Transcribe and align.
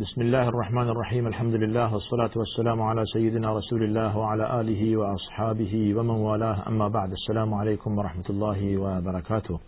بسم 0.00 0.20
الله 0.20 0.48
الرحمن 0.48 0.88
الرحيم 0.88 1.26
الحمد 1.26 1.54
لله 1.54 1.92
والصلاة 1.92 2.30
والسلام 2.36 2.82
على 2.82 3.04
سيدنا 3.12 3.58
رسول 3.58 3.82
الله 3.82 4.16
وعلى 4.16 4.60
آله 4.60 4.96
وأصحابه 4.96 5.94
ومن 5.96 6.10
والاه 6.10 6.68
اما 6.68 6.88
بعد 6.88 7.10
السلام 7.10 7.54
عليكم 7.54 7.98
ورحمة 7.98 8.24
الله 8.30 8.76
وبركاته 8.76 9.58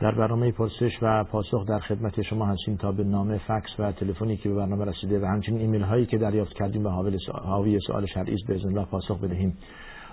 در 0.00 0.14
برنامه 0.14 0.50
پرسش 0.50 0.92
و 1.02 1.24
پاسخ 1.24 1.66
در 1.68 1.78
خدمت 1.78 2.22
شما 2.22 2.46
هستیم 2.46 2.76
تا 2.76 2.92
به 2.92 3.04
نامه 3.04 3.38
فکس 3.38 3.70
و 3.78 3.92
تلفنی 3.92 4.36
که 4.36 4.48
به 4.48 4.54
برنامه 4.54 4.84
رسیده 4.84 5.20
و 5.20 5.24
همچنین 5.24 5.60
ایمیل 5.60 5.82
هایی 5.82 6.06
که 6.06 6.18
دریافت 6.18 6.52
کردیم 6.52 6.82
به 6.82 6.90
حاوی 7.30 7.80
سوال 7.86 8.06
شرعی 8.06 8.36
به 8.48 8.54
اذن 8.54 8.68
الله 8.68 8.84
پاسخ 8.84 9.20
بدهیم. 9.20 9.56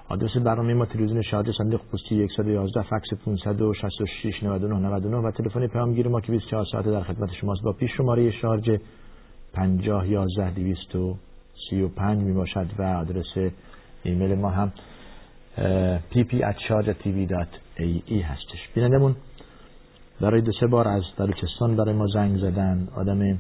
آدرس 0.10 0.38
برنامه 0.38 0.74
ما 0.74 0.86
تلویزیون 0.86 1.22
شاهد 1.22 1.52
صندوق 1.58 1.82
پستی 1.94 2.28
111 2.38 2.82
فکس 2.82 3.26
566 3.26 4.44
99 4.44 4.80
99 4.80 5.18
و 5.18 5.32
تلفن 5.32 5.68
پیامگیر 5.68 6.08
ما 6.08 6.22
که 6.22 6.32
24 6.32 6.66
ساعت 6.72 6.86
در 6.86 7.04
خدمت 7.04 7.30
شماست. 7.42 7.64
با 7.64 7.74
پیش 7.74 7.92
شماره 7.98 8.32
شارژ 8.32 8.70
50 9.58 10.08
11 10.08 10.52
235 10.52 12.24
می 12.24 12.34
باشد 12.34 12.68
و 12.80 12.84
آدرس 12.84 13.52
ایمیل 14.04 14.36
ما 14.36 14.50
هم 14.50 14.72
pp@sharjatv.ae 16.12 18.12
هستش. 18.12 18.70
بینندمون 18.76 19.16
برای 20.22 20.42
دو 20.42 20.52
سه 20.60 20.68
بار 20.68 20.88
از 20.88 21.04
بلوچستان 21.18 21.76
برای 21.76 21.94
ما 21.94 22.08
زنگ 22.14 22.38
زدن. 22.38 22.88
آدم 22.96 23.38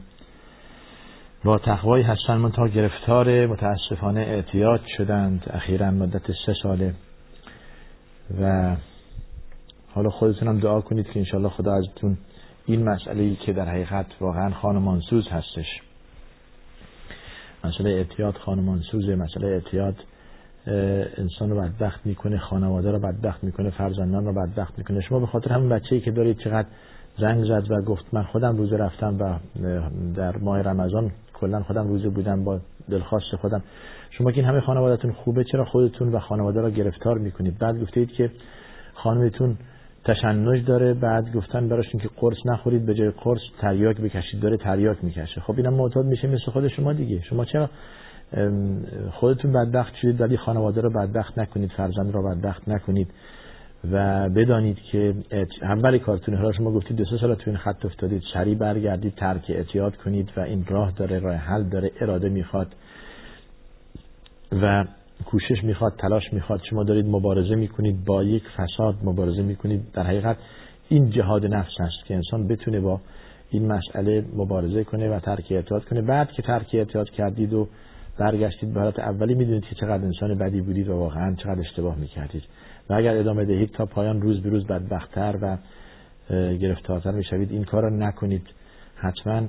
با 1.43 1.57
تقوایی 1.57 2.03
هستن 2.03 2.37
من 2.37 2.51
تا 2.51 2.67
گرفتار 2.67 3.47
متاسفانه 3.47 4.19
اعتیاد 4.19 4.81
شدند 4.97 5.51
اخیرا 5.53 5.91
مدت 5.91 6.31
سه 6.45 6.53
ساله. 6.63 6.93
و 8.41 8.75
حالا 9.93 10.09
خودتونم 10.09 10.59
دعا 10.59 10.81
کنید 10.81 11.05
که 11.05 11.19
انشالله 11.19 11.49
خدا 11.49 11.73
ازتون 11.73 12.17
این 12.65 12.89
مسئله 12.89 13.35
که 13.35 13.53
در 13.53 13.69
حقیقت 13.69 14.05
واقعا 14.19 14.49
خانمانسوز 14.49 15.27
هستش. 15.27 15.81
مسئله 17.63 17.89
اعتیاد 17.89 18.35
خانمانسوزه 18.35 19.15
مسئله 19.15 19.47
اعتیاد 19.47 19.95
انسان 21.17 21.49
رو 21.49 21.61
بدبخت 21.61 22.05
می‌کنه 22.05 22.37
خانواده 22.37 22.91
رو 22.91 22.99
بدبخت 22.99 23.43
می‌کنه 23.43 23.69
فرزندان 23.69 24.25
رو 24.25 24.33
بدبخت 24.33 24.77
می‌کنه. 24.77 25.01
شما 25.01 25.19
به 25.19 25.25
خاطر 25.25 25.53
همین 25.53 25.69
بچه‌ای 25.69 26.01
که 26.01 26.11
دارید 26.11 26.37
چقدر 26.37 26.67
زنگ 27.19 27.45
زد 27.45 27.71
و 27.71 27.81
گفت 27.81 28.05
من 28.13 28.23
خودم 28.23 28.57
روزه 28.57 28.77
رفتم 28.77 29.17
و 29.19 29.39
در 30.15 30.37
ماه 30.37 30.61
رمضان 30.61 31.11
کلا 31.33 31.63
خودم 31.63 31.87
روزه 31.87 32.09
بودم 32.09 32.43
با 32.43 32.59
دلخواست 32.89 33.35
خودم. 33.41 33.63
شما 34.11 34.31
که 34.31 34.37
این 34.37 34.49
همه 34.49 34.61
خانوادهتون 34.61 35.11
خوبه 35.11 35.43
چرا 35.43 35.65
خودتون 35.65 36.11
و 36.11 36.19
خانواده 36.19 36.61
را 36.61 36.69
گرفتار 36.69 37.17
می‌کنید؟ 37.17 37.57
بعد 37.59 37.81
گفتید 37.81 38.11
که 38.11 38.31
خانمتون 38.93 39.57
تشنج 40.07 40.65
داره 40.65 40.93
بعد 40.93 41.33
گفتن 41.33 41.67
براشون 41.69 42.01
که 42.01 42.09
قرص 42.17 42.37
نخورید 42.45 42.85
به 42.85 42.93
جای 42.93 43.09
قرص 43.09 43.41
تریاک 43.61 43.97
بکشید. 43.97 44.39
داره 44.39 44.57
تریاک 44.57 44.97
می‌کشه. 45.03 45.41
خب 45.41 45.53
اینم 45.57 45.73
معتاد 45.73 46.05
میشه 46.05 46.27
مثل 46.27 46.51
خود 46.51 46.67
شما 46.67 46.93
دیگه. 46.93 47.21
شما 47.21 47.45
چرا؟ 47.45 47.69
خودتون 49.11 49.53
بدبخت 49.53 49.95
شدید 49.95 50.21
ولی 50.21 50.37
خانواده 50.37 50.81
رو 50.81 50.89
بدبخت 50.89 51.39
نکنید 51.39 51.71
فرزند 51.71 52.13
رو 52.13 52.29
بدبخت 52.29 52.69
نکنید. 52.69 53.07
و 53.91 54.29
بدانید 54.29 54.77
که 54.91 55.13
اول 55.61 55.97
کارتون 55.97 56.35
حالا 56.35 56.51
شما 56.51 56.71
گفتید 56.71 56.97
دو 56.97 57.05
سه 57.05 57.17
سال 57.17 57.35
تو 57.35 57.43
این 57.45 57.57
خط 57.57 57.85
افتادید 57.85 58.23
سریع 58.33 58.55
برگردید 58.55 59.15
ترک 59.15 59.45
اعتیاد 59.49 59.95
کنید 59.95 60.29
و 60.37 60.39
این 60.39 60.65
راه 60.69 60.91
داره 60.91 61.19
راه 61.19 61.35
حل 61.35 61.63
داره 61.63 61.91
اراده 62.01 62.29
می‌خواد. 62.29 62.75
و 64.51 64.85
کوشش 65.25 65.63
می‌خواد 65.63 65.93
تلاش 65.99 66.33
می‌خواد. 66.33 66.61
شما 66.69 66.83
دارید 66.83 67.05
مبارزه 67.05 67.55
می‌کنید 67.55 68.05
با 68.05 68.23
یک 68.23 68.43
فساد 68.57 68.95
مبارزه 69.03 69.41
می‌کنید. 69.41 69.81
در 69.93 70.03
حقیقت 70.03 70.37
این 70.89 71.09
جهاد 71.09 71.45
نفس 71.45 71.71
هست 71.79 72.05
که 72.05 72.15
انسان 72.15 72.47
بتونه 72.47 72.79
با 72.79 73.01
این 73.49 73.71
مسئله 73.71 74.25
مبارزه 74.35 74.83
کنه 74.83 75.09
و 75.09 75.19
ترک 75.19 75.51
اعتیاد 75.51 75.85
کنه. 75.85 76.01
بعد 76.01 76.31
که 76.31 76.41
ترک 76.41 76.69
اعتیاد 76.73 77.09
کردید 77.09 77.53
و 77.53 77.67
برگشتید 78.19 78.73
به 78.73 78.79
حالت 78.79 78.99
اولی 78.99 79.33
می‌دونید 79.33 79.63
که 79.63 79.75
چقدر 79.75 80.03
انسان 80.03 80.37
بدی 80.37 80.61
بودید 80.61 80.89
و 80.89 80.97
واقعا 80.97 81.35
چقدر 81.35 81.59
اشتباه 81.59 81.95
می‌کردید. 81.95 82.43
و 82.89 82.93
اگر 82.93 83.17
ادامه 83.17 83.45
دهید 83.45 83.71
تا 83.71 83.85
پایان 83.85 84.21
روز 84.21 84.41
به 84.41 84.49
روز 84.49 84.67
بدبختتر 84.67 85.35
و 85.41 85.57
گرفتارتر 86.57 87.11
می‌شوید. 87.11 87.51
این 87.51 87.63
کار 87.63 87.91
نکنید. 87.91 88.47
حتما 88.99 89.41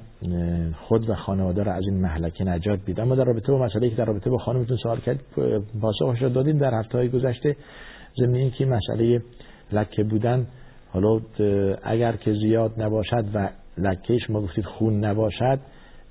خود 0.73 1.11
و 1.11 1.15
خانواده 1.15 1.63
را 1.63 1.73
از 1.73 1.85
این 1.85 2.01
محلکه 2.01 2.45
نجات 2.45 2.81
بید 2.85 3.01
اما 3.01 3.15
در 3.15 3.25
رابطه 3.25 3.53
با 3.53 3.59
مسئله 3.59 3.91
که 3.91 3.97
در 3.97 4.05
رابطه 4.05 4.31
با 4.31 4.39
خانمتون 4.39 4.77
سوال 4.77 5.01
کرد 5.01 5.21
پاسخش 5.83 6.23
را 6.23 6.29
دادیم 6.29 6.59
در 6.59 6.75
هفته 6.75 6.99
های 6.99 7.09
گذشته 7.09 7.57
ضمن 8.21 8.35
اینکه 8.35 8.67
مسئله 8.67 9.23
لکه 9.73 10.05
بودن. 10.05 10.47
حالا 10.91 11.21
اگر 11.83 12.17
که 12.17 12.33
زیاد 12.33 12.83
نباشد 12.83 13.25
و 13.35 13.49
لکهش 13.79 14.31
ما 14.31 14.41
گفتید 14.41 14.65
خون 14.65 15.05
نباشد 15.05 15.59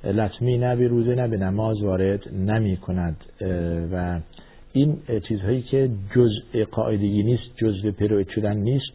لطمی 0.04 0.58
نه 0.58 0.88
روزه 0.88 1.16
نه 1.16 1.28
به 1.28 1.38
نماز 1.38 1.82
وارد 1.82 2.34
نمی 2.34 2.78
کند. 2.78 3.18
و 3.92 4.20
این 4.74 4.98
چیزهایی 5.28 5.62
که 5.62 5.90
جزء 6.16 6.66
قاعدگی 6.72 7.24
نیست 7.24 7.44
جزء 7.58 7.92
پروید 7.92 8.28
شدن 8.36 8.58
نیست. 8.58 8.92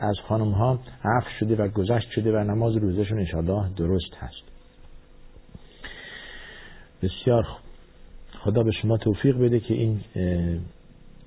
از 0.00 0.16
خانم 0.28 0.50
ها 0.50 0.78
عفو 1.04 1.30
شده 1.40 1.56
و 1.56 1.68
گذشت 1.68 2.10
شده 2.10 2.32
و 2.32 2.44
نماز 2.44 2.76
روزشون 2.76 3.18
انشاءالله 3.18 3.68
درست 3.76 4.14
هست. 4.18 4.42
بسیار 7.02 7.46
خدا 8.38 8.62
به 8.62 8.72
شما 8.72 8.96
توفیق 8.96 9.38
بده 9.38 9.60
که 9.60 9.74
این 9.74 10.00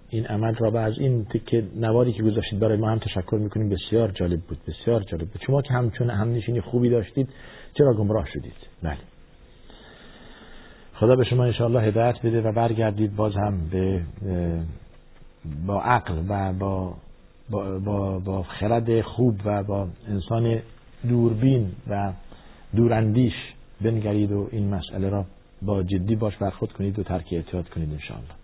این 0.10 0.26
عمل 0.26 0.56
را 0.56 0.82
از 0.82 0.94
این 0.98 1.26
که 1.46 1.64
نواری 1.76 2.14
که 2.14 2.24
گذاشتید 2.24 2.60
برای 2.60 2.78
ما 2.78 2.90
هم 2.90 3.00
تشکر 3.00 3.36
می‌کنیم. 3.36 3.70
بسیار 3.70 4.12
جالب 4.12 4.40
بود 4.40 4.58
بسیار 4.68 5.04
جالب 5.04 5.28
بود. 5.28 5.42
شما 5.48 5.62
که 5.62 5.74
همچون 5.74 6.10
هم 6.10 6.32
نشینی 6.32 6.62
خوبی 6.62 6.90
داشتید 6.90 7.30
چرا 7.78 7.94
گمراه 7.94 8.26
شدید؟ 8.34 8.56
بله. 8.84 8.98
خدا 10.94 11.16
به 11.16 11.24
شما 11.24 11.44
انشاءالله 11.44 11.82
هدایت 11.82 12.16
بده 12.24 12.42
و 12.42 12.52
برگردید 12.52 13.16
باز 13.16 13.34
هم 13.36 13.70
به 13.70 14.02
با 15.68 15.82
عقل 15.82 16.24
و 16.30 16.54
با 16.54 16.96
با, 17.50 17.80
با, 17.80 18.20
با 18.20 18.44
خرد 18.44 19.02
خوب 19.02 19.36
و 19.46 19.64
با 19.64 19.88
انسان 20.08 20.62
دوربین 21.10 21.72
و 21.88 22.14
دوراندیش 22.76 23.34
بنگرید 23.82 24.32
و 24.32 24.48
این 24.52 24.70
مسئله 24.76 25.10
را 25.10 25.26
با 25.62 25.84
جدی 25.84 26.16
باش 26.16 26.38
برخورد 26.38 26.72
کنید 26.72 27.00
و 27.00 27.04
ترک 27.04 27.26
اعتیاد 27.32 27.70
کنید 27.70 27.90
انشاءالله. 27.92 28.42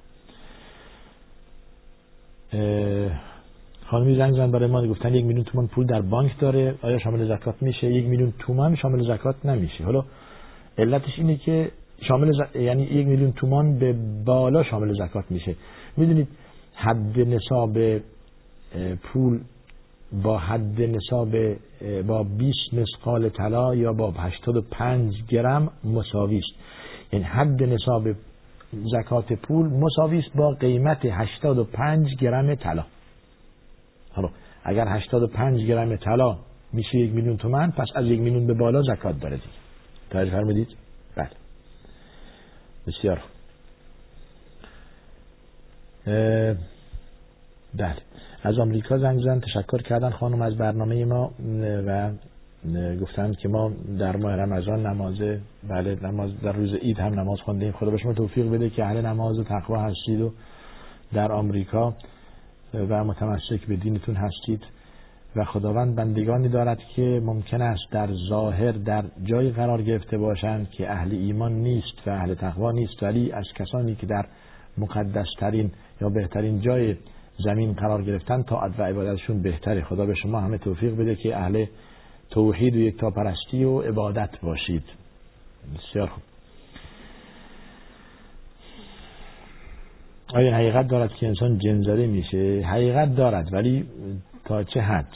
خانمی 3.85 4.15
زنگ 4.17 4.33
زن 4.33 4.51
برای 4.51 4.69
ما 4.69 4.87
گفتن 4.87 5.13
یک 5.13 5.25
میلیون 5.25 5.45
تومان 5.45 5.67
پول 5.67 5.85
در 5.85 6.01
بانک 6.01 6.39
داره 6.39 6.75
آیا 6.81 6.99
شامل 6.99 7.35
زکات 7.35 7.55
میشه؟ 7.61 7.93
یک 7.93 8.05
میلیون 8.05 8.33
تومان 8.39 8.75
شامل 8.75 9.15
زکات 9.15 9.45
نمیشه. 9.45 9.83
حالا 9.83 10.03
علتش 10.77 11.11
اینه 11.17 11.37
که 11.37 11.71
شامل 12.07 12.33
یعنی 12.55 12.83
یک 12.83 13.07
میلیون 13.07 13.31
تومان 13.31 13.79
به 13.79 13.95
بالا 14.25 14.63
شامل 14.63 14.93
زکات 14.93 15.25
میشه. 15.29 15.55
می‌دونید 15.97 16.27
حد 16.75 17.19
نصاب 17.19 17.77
پول 19.03 19.39
با 20.23 20.37
حد 20.37 20.81
نصاب 20.81 21.29
با 22.07 22.23
20 22.23 22.73
مسقال 22.73 23.29
طلا 23.29 23.75
یا 23.75 23.93
با 23.93 24.11
85 24.11 25.13
گرم 25.29 25.71
مساوی 25.83 26.37
است. 26.37 26.59
یعنی 27.13 27.25
حد 27.25 27.63
نصاب 27.63 28.07
زکات 28.73 29.33
پول 29.33 29.67
مساوی 29.67 30.19
است 30.19 30.37
با 30.37 30.51
قیمت 30.51 31.05
85 31.05 32.15
گرم 32.15 32.55
طلا. 32.55 32.85
حالا 34.11 34.29
اگر 34.63 34.87
85 34.87 35.61
گرم 35.65 35.95
طلا 35.95 36.37
میشه 36.73 36.97
یک 36.97 37.11
میلیون 37.11 37.37
تومن 37.37 37.71
پس 37.71 37.87
از 37.95 38.05
یک 38.05 38.19
میلیون 38.19 38.47
به 38.47 38.53
بالا 38.53 38.81
زکات 38.81 39.19
داره 39.19 39.35
دیگه. 39.35 39.49
توجه 40.09 40.31
فرمودید؟ 40.31 40.67
بله. 41.15 41.29
بسیار 42.87 43.21
بله. 47.73 48.06
از 48.43 48.59
آمریکا 48.59 48.97
زنگ 48.97 49.23
زن 49.23 49.39
تشکر 49.39 49.81
کردن 49.81 50.09
خانم 50.09 50.41
از 50.41 50.57
برنامه 50.57 51.05
ما 51.05 51.31
و 51.87 52.11
گفتن 53.01 53.33
که 53.33 53.49
ما 53.49 53.71
در 53.99 54.15
ماه 54.15 54.35
رمضان 54.35 54.85
نماز 54.87 55.15
بله 55.69 55.97
نماز 56.03 56.39
در 56.41 56.51
روز 56.51 56.73
عید 56.73 56.99
هم 56.99 57.19
نماز 57.19 57.39
خوندیم. 57.41 57.71
خدا 57.71 57.91
به 57.91 57.97
شما 57.97 58.13
توفیق 58.13 58.51
بده 58.51 58.69
که 58.69 58.85
اهل 58.85 59.05
نماز 59.05 59.39
و 59.39 59.43
تقوا 59.43 59.81
هستید 59.81 60.21
و 60.21 60.31
در 61.13 61.31
آمریکا 61.31 61.93
و 62.73 63.03
متمسک 63.03 63.67
به 63.67 63.75
دینتون 63.75 64.15
هستید. 64.15 64.63
و 65.35 65.43
خداوند 65.43 65.95
بندگانی 65.95 66.49
دارد 66.49 66.79
که 66.95 67.21
ممکن 67.23 67.61
است 67.61 67.91
در 67.91 68.09
ظاهر 68.29 68.71
در 68.71 69.03
جای 69.23 69.49
قرار 69.51 69.81
گرفته 69.81 70.17
باشند 70.17 70.69
که 70.69 70.91
اهل 70.91 71.11
ایمان 71.11 71.53
نیست 71.53 72.07
و 72.07 72.09
اهل 72.09 72.33
تقوا 72.33 72.71
نیست 72.71 73.03
ولی 73.03 73.31
از 73.31 73.45
کسانی 73.55 73.95
که 73.95 74.05
در 74.05 74.25
مقدسترین 74.77 75.71
یا 76.01 76.09
بهترین 76.09 76.61
جای 76.61 76.95
زمین 77.43 77.73
قرار 77.73 78.03
گرفتن 78.03 78.43
تا 78.43 78.71
و 78.79 78.83
عبادتشون 78.83 79.41
بهتره. 79.41 79.83
خدا 79.83 80.05
به 80.05 80.15
شما 80.15 80.39
همه 80.39 80.57
توفیق 80.57 80.95
بده 80.95 81.15
که 81.15 81.37
اهل 81.37 81.65
توحید 82.29 82.75
و 82.75 82.79
یک 82.79 82.97
پرستی 82.97 83.63
و 83.63 83.81
عبادت 83.81 84.39
باشید. 84.41 84.83
بسیار 85.75 86.07
خوب. 86.07 86.23
آیا 90.33 90.55
حقیقت 90.55 90.87
دارد 90.87 91.13
که 91.13 91.27
انسان 91.27 91.57
جنزده 91.57 92.07
میشه؟ 92.07 92.61
حقیقت 92.65 93.15
دارد 93.15 93.53
ولی 93.53 93.85
تا 94.45 94.63
چه 94.63 94.81
حد؟ 94.81 95.07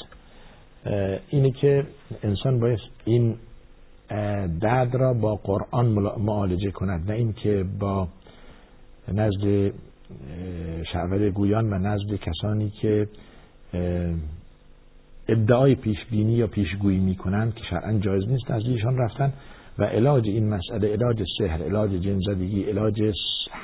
اینه 1.30 1.52
که 1.52 1.86
انسان 2.24 2.60
باید 2.60 2.80
این 3.06 3.36
درد 4.62 4.96
را 4.96 5.14
با 5.14 5.36
قرآن 5.36 5.88
معالجه 6.20 6.72
کند 6.72 7.12
نه 7.12 7.18
اینکه 7.18 7.66
با 7.80 8.08
نزد 9.08 9.74
شعور 10.94 11.30
گویان 11.30 11.74
و 11.74 11.78
نزد 11.78 12.16
کسانی 12.16 12.70
که 12.70 13.08
ادعای 15.28 15.76
پیشبینی 15.76 16.34
یا 16.34 16.48
پیشگویی 16.48 17.00
می‌کنند 17.00 17.56
که 17.56 17.64
شرعا 17.70 18.00
جایز 18.00 18.30
نیست 18.30 18.52
از 18.52 18.64
ایشان 18.66 18.98
رفتن 18.98 19.34
و 19.78 19.84
علاج 19.84 20.28
این 20.28 20.50
مسئله 20.50 20.94
علاج 20.94 21.24
سحر 21.38 21.64
علاج 21.64 21.92
جنزدگی 21.92 22.64
علاج 22.64 23.02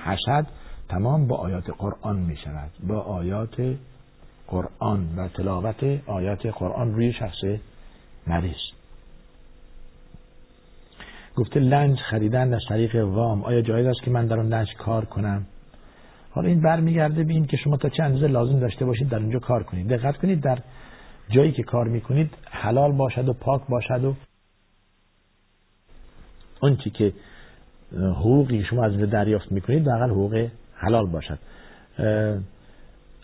حسد 0.03 0.47
تمام 0.89 1.27
با 1.27 1.35
آیات 1.35 1.69
قرآن 1.77 2.19
می 2.19 2.37
شود 2.37 2.71
با 2.87 2.99
آیات 2.99 3.75
قرآن 4.47 5.15
و 5.17 5.27
تلاوت 5.27 5.99
آیات 6.05 6.45
قرآن 6.45 6.93
روی 6.93 7.13
شخص 7.13 7.43
مریض 8.27 8.77
گفته 11.35 11.59
لنج 11.59 11.97
خریدن 11.99 12.53
از 12.53 12.61
طریق 12.69 12.95
وام. 12.95 13.43
آیا 13.43 13.61
جایز 13.61 13.87
است 13.87 14.03
که 14.03 14.11
من 14.11 14.25
در 14.25 14.35
اون 14.35 14.47
لنج 14.47 14.67
کار 14.77 15.05
کنم؟ 15.05 15.45
حالا 16.37 16.49
این 16.49 16.61
برمیگرده 16.61 17.23
به 17.23 17.33
این 17.33 17.45
که 17.45 17.57
شما 17.57 17.77
تا 17.77 17.89
چه 17.89 18.03
اندازه 18.03 18.27
لازم 18.27 18.59
داشته 18.59 18.85
باشید 18.85 19.09
در 19.09 19.17
اونجا 19.17 19.39
کار 19.39 19.63
کنید. 19.63 19.87
دقت 19.87 20.17
کنید 20.17 20.41
در 20.41 20.59
جایی 21.29 21.51
که 21.51 21.63
کار 21.63 21.87
می‌کنید 21.87 22.29
حلال 22.51 22.91
باشد 22.91 23.29
و 23.29 23.33
پاک 23.33 23.61
باشد 23.69 24.03
و 24.03 24.15
آنچه 26.59 26.89
که 26.89 27.13
حقوقی 27.93 28.63
شما 28.63 28.85
از 28.85 28.97
دریافت 28.97 29.51
می‌کنید 29.51 29.83
در 29.83 30.03
حقوق 30.03 30.47
حلال 30.73 31.07
باشد. 31.07 31.39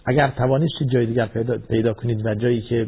اگر 0.05 0.29
توانستید 0.29 0.89
جای 0.89 1.05
دیگر 1.05 1.25
پیدا, 1.25 1.57
پیدا 1.57 1.93
کنید 1.93 2.25
و 2.25 2.35
جایی 2.35 2.61
که 2.61 2.87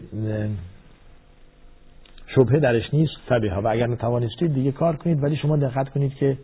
شبهه 2.36 2.60
درش 2.60 2.94
نیست 2.94 3.13
فبه 3.30 3.56
و 3.56 3.68
اگر 3.68 3.88
نتوانستید 3.88 4.54
دیگه 4.54 4.72
کار 4.72 4.95
کنید 4.95 5.24
ولی 5.24 5.36
شما 5.36 5.57
دقت 5.57 5.89
کنید 5.89 6.13
که 6.16 6.38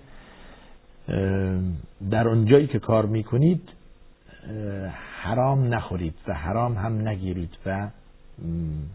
در 2.11 2.27
اون 2.27 2.45
جایی 2.45 2.67
که 2.67 2.79
کار 2.79 3.05
می‌کنید 3.05 3.69
حرام 5.21 5.73
نخورید 5.73 6.15
و 6.27 6.33
حرام 6.33 6.77
هم 6.77 7.07
نگیرید 7.07 7.57
و 7.65 7.89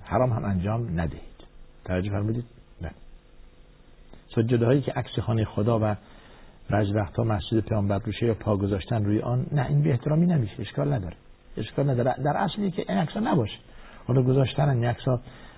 حرام 0.05 0.33
هم 0.33 0.45
انجام 0.45 1.01
ندهید. 1.01 1.37
توجه 1.85 2.11
فرمودید؟ 2.11 2.45
نه. 2.83 2.91
سجده 4.35 4.67
هایی 4.67 4.81
که 4.81 4.93
عکس 4.93 5.19
خانه 5.19 5.45
خدا 5.45 5.79
و 5.83 5.95
بعضی 6.71 6.93
وقتها 6.93 7.25
مسجد 7.25 7.61
پیامبر 7.61 7.99
روشه 7.99 8.27
یا 8.27 8.35
پا 8.35 8.57
گذاشتن 8.57 9.05
روی 9.05 9.21
آن 9.21 9.47
نه 9.53 9.67
این 9.67 9.83
به 9.83 9.91
احترامی 9.91 10.27
نمیشه 10.27 10.61
اشکال 10.61 10.93
نداره. 10.93 11.17
اشکال 11.57 11.91
نداره. 11.91 12.15
در 12.25 12.37
اصلی 12.37 12.71
که 12.71 12.85
این 12.89 12.99
عکس 12.99 13.17
نباشه. 13.17 13.59
حالا 14.07 14.23
گذاشتن 14.23 14.69
این 14.69 14.85
عکس 14.85 15.05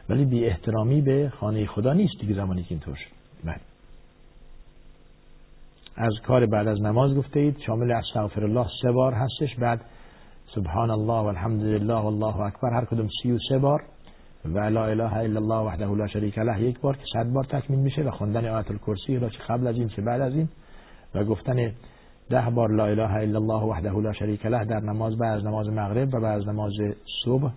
ولی 0.08 0.24
بی 0.24 0.44
احترامی 0.44 1.00
به 1.00 1.32
خانه 1.40 1.66
خدا 1.66 1.92
نیست 1.92 2.20
دیگه 2.20 2.34
زمانی 2.34 2.62
که 2.62 2.70
اینطور 2.70 2.94
شد. 2.94 3.10
بله. 3.44 3.60
از 6.00 6.12
کار 6.26 6.46
بعد 6.46 6.68
از 6.68 6.80
نماز 6.80 7.14
گفته 7.14 7.40
اید. 7.40 7.56
شامل 7.66 7.92
استغفر 7.92 8.44
الله 8.44 8.66
سه 8.82 8.92
بار 8.92 9.12
هستش. 9.12 9.56
بعد 9.58 9.80
سبحان 10.54 10.90
الله 10.90 11.22
و 11.22 11.26
الحمد 11.26 11.62
لله 11.62 11.94
والله 11.94 12.40
اکبر. 12.40 12.70
هر 12.72 12.84
کدوم 12.84 13.08
سی 13.22 13.32
و 13.32 13.38
سه 13.48 13.58
بار. 13.58 13.82
و 14.44 14.58
لا 14.58 14.86
اله 14.86 15.16
الا 15.16 15.40
الله 15.40 15.66
وحده 15.66 15.94
لا 15.94 16.06
شریک 16.06 16.38
له. 16.38 16.62
یک 16.62 16.80
بار 16.80 16.96
که 16.96 17.04
صد 17.12 17.32
بار 17.32 17.44
تکمیل 17.44 17.78
میشه 17.78 18.02
و 18.02 18.10
خوندن 18.10 18.46
آیت 18.46 18.70
الکرسی 18.70 19.18
را 19.18 19.28
چه 19.28 19.38
قبل 19.48 19.66
از 19.66 19.76
این 19.76 19.88
چه 19.88 20.02
بعد 20.02 20.20
از 20.20 20.34
این. 20.34 20.48
و 21.14 21.24
گفتن 21.24 21.72
ده 22.30 22.50
بار 22.54 22.70
لا 22.70 22.86
اله 22.86 23.14
الا 23.14 23.38
الله 23.38 23.62
وحده 23.62 24.00
لا 24.00 24.12
شریک 24.12 24.46
له 24.46 24.64
در 24.64 24.80
نماز 24.80 25.18
بعد 25.18 25.38
از 25.38 25.44
نماز 25.44 25.68
مغرب 25.68 26.14
و 26.14 26.20
بعد 26.20 26.40
از 26.40 26.48
نماز 26.48 26.72
صبح. 27.24 27.50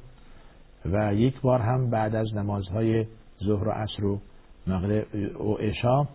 و 0.86 1.14
یک 1.14 1.42
بار 1.42 1.60
هم 1.60 1.90
بعد 1.90 2.16
از 2.16 2.34
نمازهای 2.36 3.06
ظهر 3.44 3.68
و 3.68 3.72
عصر 3.72 4.06
و 4.06 4.20
مغرب 4.68 5.16
و 5.42 5.54
عشا 5.54 6.08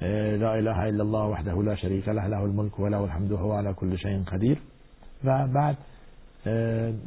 لا 0.00 0.54
اله 0.54 0.78
الا 0.82 1.02
الله 1.02 1.24
وحده 1.24 1.62
لا 1.62 1.76
شریک 1.76 2.08
له 2.08 2.26
له 2.26 2.42
الملك 2.42 2.80
و 2.80 2.88
له 2.88 3.00
الحمد 3.00 3.32
هو 3.32 3.52
على 3.52 3.74
كل 3.74 3.98
شيء 3.98 4.22
قدیر 4.24 4.58
و 5.24 5.46
بعد 5.46 5.78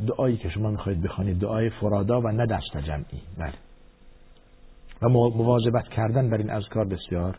دعایی 0.08 0.38
که 0.38 0.50
شما 0.50 0.72
می‌خواهید 0.72 1.02
بخوانید 1.02 1.40
دعای 1.40 1.70
فرادا 1.70 2.22
و 2.22 2.28
نه 2.28 2.46
دست 2.46 2.78
جمعی 2.78 3.22
بله 3.38 3.54
و 5.02 5.10
مواظبت 5.10 5.88
کردن 5.88 6.30
بر 6.30 6.38
این 6.38 6.50
اذکار 6.50 6.86
بسیار 6.86 7.38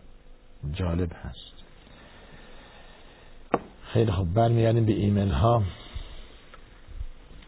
جالب 0.73 1.13
هست 1.13 1.65
خیلی 3.83 4.13
خوب 4.13 4.35
برمیگردیم 4.35 4.87
به 4.87 4.93
ایمیل 4.93 5.31
ها 5.31 5.63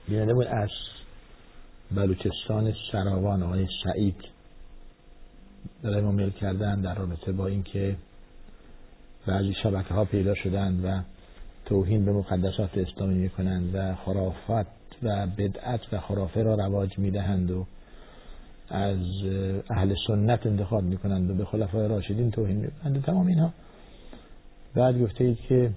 بینده 0.08 0.34
بود 0.34 0.46
از 0.46 0.70
بلوچستان 1.90 2.74
سراوان 2.92 3.42
آقای 3.42 3.66
سعید 3.84 4.33
ما 5.84 6.10
میل 6.10 6.30
کردن 6.30 6.80
در 6.80 6.94
رابطه 6.94 7.32
با 7.32 7.46
اینکه 7.46 7.96
بعضی 9.26 9.54
شبکه 9.62 9.94
ها 9.94 10.04
پیدا 10.04 10.34
شدند 10.34 10.84
و 10.84 11.00
توهین 11.64 12.04
به 12.04 12.12
مقدسات 12.12 12.78
اسلامی 12.78 13.14
می‌کنند 13.14 13.74
و 13.74 13.94
خرافات 13.94 14.66
و 15.02 15.26
بدعت 15.26 15.80
و 15.92 16.00
خرافه 16.00 16.42
را 16.42 16.54
رواج 16.54 16.98
می‌دهند 16.98 17.50
و 17.50 17.66
از 18.70 18.98
اهل 19.70 19.94
سنت 20.06 20.46
انتخاب 20.46 20.82
می‌کنند 20.82 21.30
و 21.30 21.34
به 21.34 21.44
خلفای 21.44 21.88
راشدین 21.88 22.30
توهین 22.30 22.56
می‌کنند. 22.56 23.04
تمام 23.04 23.26
اینها. 23.26 23.52
بعد 24.74 25.02
گفته 25.02 25.24
اید 25.24 25.38
که 25.48 25.70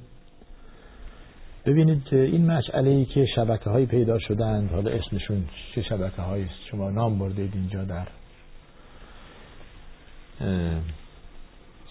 ببینید 1.65 2.03
این 2.11 2.45
مسئله 2.45 2.89
ای 2.89 3.05
که 3.05 3.25
شبکه 3.35 3.69
های 3.69 3.85
پیدا 3.85 4.19
شدند 4.19 4.71
حالا 4.71 4.91
اسمشون 4.91 5.45
چه 5.75 5.81
شبکه 5.81 6.21
هایی 6.21 6.49
شما 6.71 6.89
نام 6.89 7.19
بردید 7.19 7.53
اینجا 7.53 7.83
در 7.83 8.07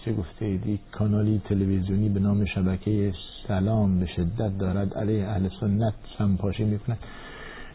چه 0.05 0.13
گفته 0.13 0.45
اید 0.45 0.79
کانالی 0.91 1.41
تلویزیونی 1.49 2.09
به 2.09 2.19
نام 2.19 2.45
شبکه 2.45 3.13
سلام 3.47 3.99
به 3.99 4.05
شدت 4.05 4.57
دارد. 4.59 4.93
علیه 4.93 5.27
اهل 5.27 5.49
سنت 5.59 5.93
سمپاشی 6.17 6.63
می‌کنند 6.63 6.99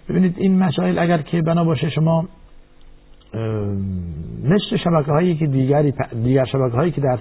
ببینید 0.08 0.34
این 0.38 0.58
مسائل 0.58 0.98
اگر 0.98 1.22
که 1.22 1.42
بنا 1.42 1.64
باشه 1.64 1.90
شما 1.90 2.28
مثل 4.44 4.76
شبکه 4.84 5.12
هایی 5.12 5.36
که 5.36 5.46
دیگری 5.46 5.94
دیگر 6.24 6.44
شبکه 6.44 6.76
هایی 6.76 6.92
که 6.92 7.00
در 7.00 7.18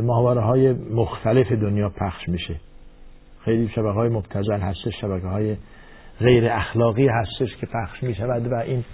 محوره 0.00 0.40
های 0.40 0.72
مختلف 0.72 1.52
دنیا 1.52 1.88
پخش 1.88 2.28
میشه. 2.28 2.54
خیلی 3.44 3.68
شبکه 3.68 3.90
های 3.90 4.08
مبتزل 4.08 4.60
هستش 4.60 5.00
شبکه 5.00 5.26
های 5.26 5.56
غیر 6.18 6.48
اخلاقی 6.48 7.08
هستش 7.08 7.56
که 7.56 7.66
پخش 7.66 8.02
می 8.02 8.14
شود 8.14 8.52
و 8.52 8.54
این 8.54 8.84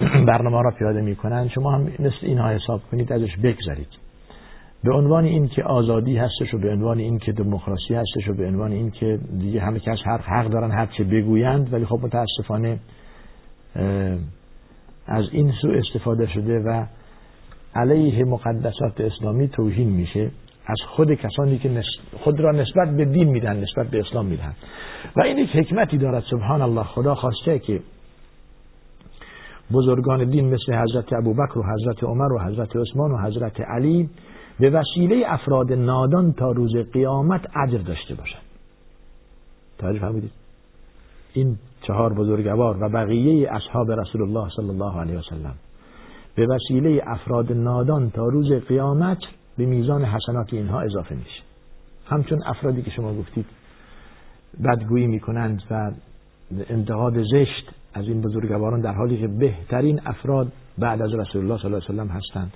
برنامه 0.28 0.62
را 0.62 0.70
پیاده 0.78 1.00
می 1.00 1.16
کنند 1.16 1.50
شما 1.50 1.72
هم 1.72 1.82
مثل 1.82 2.16
اینها 2.22 2.48
حساب 2.48 2.80
کنید 2.90 3.12
ازش 3.12 3.36
بگذارید 3.36 3.88
به 4.84 4.94
عنوان 4.94 5.24
این 5.24 5.48
که 5.48 5.62
آزادی 5.62 6.16
هستش 6.16 6.54
و 6.54 6.58
به 6.58 6.70
عنوان 6.70 6.98
این 6.98 7.18
که 7.18 7.32
دموکراسی 7.32 7.94
هستش 7.94 8.28
و 8.28 8.34
به 8.34 8.46
عنوان 8.46 8.72
این 8.72 8.90
که 8.90 9.18
دیگه 9.38 9.60
همه 9.60 9.78
کس 9.78 9.98
هر 10.04 10.18
حق 10.18 10.48
دارن 10.48 10.70
هر 10.70 10.86
چه 10.86 11.04
بگویند 11.04 11.72
ولی 11.72 11.84
خب 11.84 11.98
متاسفانه 12.02 12.78
از 15.06 15.24
این 15.32 15.52
سو 15.62 15.68
استفاده 15.68 16.26
شده 16.26 16.58
و 16.58 16.86
علیه 17.74 18.24
مقدسات 18.24 19.00
اسلامی 19.00 19.48
توهین 19.48 19.88
میشه. 19.88 20.30
از 20.66 20.76
خود 20.86 21.14
کسانی 21.14 21.58
که 21.58 21.82
خود 22.24 22.40
را 22.40 22.52
نسبت 22.52 22.96
به 22.96 23.04
دین 23.04 23.28
میدن 23.28 23.56
نسبت 23.56 23.86
به 23.86 24.00
اسلام 24.00 24.26
میدن. 24.26 24.52
و 25.16 25.20
این 25.20 25.38
یک 25.38 25.56
حکمتی 25.56 25.98
دارد 25.98 26.24
سبحان 26.30 26.62
الله 26.62 26.84
خدا 26.84 27.14
خواسته 27.14 27.58
که 27.58 27.80
بزرگان 29.72 30.30
دین 30.30 30.54
مثل 30.54 30.74
حضرت 30.74 31.12
ابوبکر 31.12 31.58
و 31.58 31.62
حضرت 31.62 32.04
عمر 32.04 32.32
و 32.32 32.38
حضرت 32.38 32.76
عثمان 32.76 33.12
و 33.12 33.18
حضرت 33.18 33.60
علی 33.60 34.10
به 34.60 34.70
وسیله 34.70 35.24
افراد 35.26 35.72
نادان 35.72 36.32
تا 36.32 36.50
روز 36.50 36.76
قیامت 36.92 37.40
اجر 37.56 37.78
داشته 37.78 38.14
باشند. 38.14 38.42
توجه 39.78 39.98
فرمودید. 39.98 40.32
این 41.32 41.56
چهار 41.82 42.12
بزرگوار 42.12 42.82
و 42.82 42.88
بقیه 42.88 43.52
اصحاب 43.52 43.90
رسول 43.90 44.22
الله 44.22 44.48
صلی 44.56 44.68
الله 44.68 45.00
علیه 45.00 45.18
وسلم 45.18 45.54
به 46.34 46.46
وسیله 46.46 47.02
افراد 47.06 47.52
نادان 47.52 48.10
تا 48.10 48.26
روز 48.26 48.52
قیامت 48.52 49.18
به 49.58 49.66
میزان 49.66 50.04
حسنات 50.04 50.54
اینها 50.54 50.80
اضافه 50.80 51.14
میشه. 51.14 51.42
همچون 52.06 52.42
افرادی 52.46 52.82
که 52.82 52.90
شما 52.90 53.14
گفتید 53.14 53.46
بدگویی 54.64 55.06
می‌کنند 55.06 55.62
و 55.70 55.92
انتقاد 56.70 57.22
زشت 57.22 57.74
از 57.94 58.08
این 58.08 58.20
بزرگواران 58.20 58.80
در 58.80 58.94
حالی 58.94 59.18
که 59.18 59.28
بهترین 59.28 60.00
افراد 60.06 60.52
بعد 60.78 61.02
از 61.02 61.14
رسول 61.14 61.42
الله 61.42 61.58
صلی 61.58 61.66
الله 61.66 61.84
علیه 61.84 61.94
وسلم 61.94 62.08
هستند. 62.08 62.52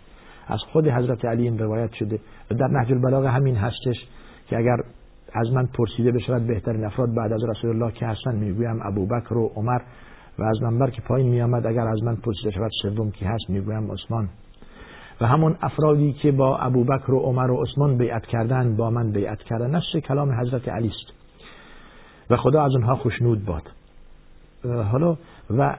از 0.47 0.59
خود 0.73 0.89
حضرت 0.89 1.25
علی 1.25 1.43
این 1.43 1.59
روایت 1.59 1.93
شده. 1.93 2.21
و 2.51 2.55
در 2.55 2.69
نهج 2.69 2.93
البلاغه 2.93 3.29
همین 3.29 3.57
هستش 3.57 3.97
که 4.49 4.59
اگر 4.59 4.77
از 5.33 5.53
من 5.53 5.67
پرسیده 5.67 6.13
بشود 6.13 6.47
بهترین 6.47 6.85
افراد 6.85 7.15
بعد 7.15 7.33
از 7.33 7.45
رسول 7.49 7.71
الله 7.71 7.93
که 7.93 8.07
هستند 8.07 8.35
می‌گویم 8.35 8.81
ابوبکر 8.83 9.35
و 9.35 9.53
عمر. 9.55 9.81
و 10.39 10.43
از 10.43 10.63
منبر 10.63 10.91
که 10.91 11.03
پایین 11.03 11.29
میآمد 11.29 11.67
اگر 11.67 11.89
از 11.89 12.03
من 12.03 12.17
پرسیده 12.17 12.51
شود 12.51 12.71
سوم 12.83 13.11
کی 13.11 13.25
هست 13.25 13.51
می‌گویم 13.51 13.93
عثمان. 13.93 14.29
و 15.21 15.27
همون 15.27 15.57
افرادی 15.63 16.13
که 16.13 16.33
با 16.33 16.59
ابوبکر 16.59 17.11
و 17.11 17.19
عمر 17.19 17.51
و 17.51 17.63
عثمان 17.63 17.97
بیعت 17.99 18.27
کردن 18.27 18.77
با 18.77 18.91
من 18.91 19.13
بیعت 19.13 19.39
کردن 19.39 19.71
نفس 19.71 19.97
کلام 20.09 20.41
حضرت 20.41 20.69
علی 20.69 20.89
است 20.89 21.17
و 22.31 22.37
خدا 22.37 22.65
از 22.65 22.73
اونها 22.73 22.97
خوشنود 22.97 23.45
باد. 23.45 23.63
حالا 24.65 25.17
و 25.51 25.77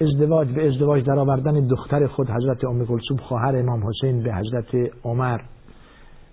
ازدواج 0.00 0.48
به 0.48 0.68
ازدواج 0.68 1.04
در 1.04 1.18
آوردن 1.18 1.66
دختر 1.66 2.06
خود 2.06 2.30
حضرت 2.30 2.64
ام 2.64 2.86
کلثوم 2.86 3.16
خواهر 3.16 3.56
امام 3.56 3.82
حسین 3.88 4.22
به 4.22 4.34
حضرت 4.34 4.92
عمر. 5.04 5.40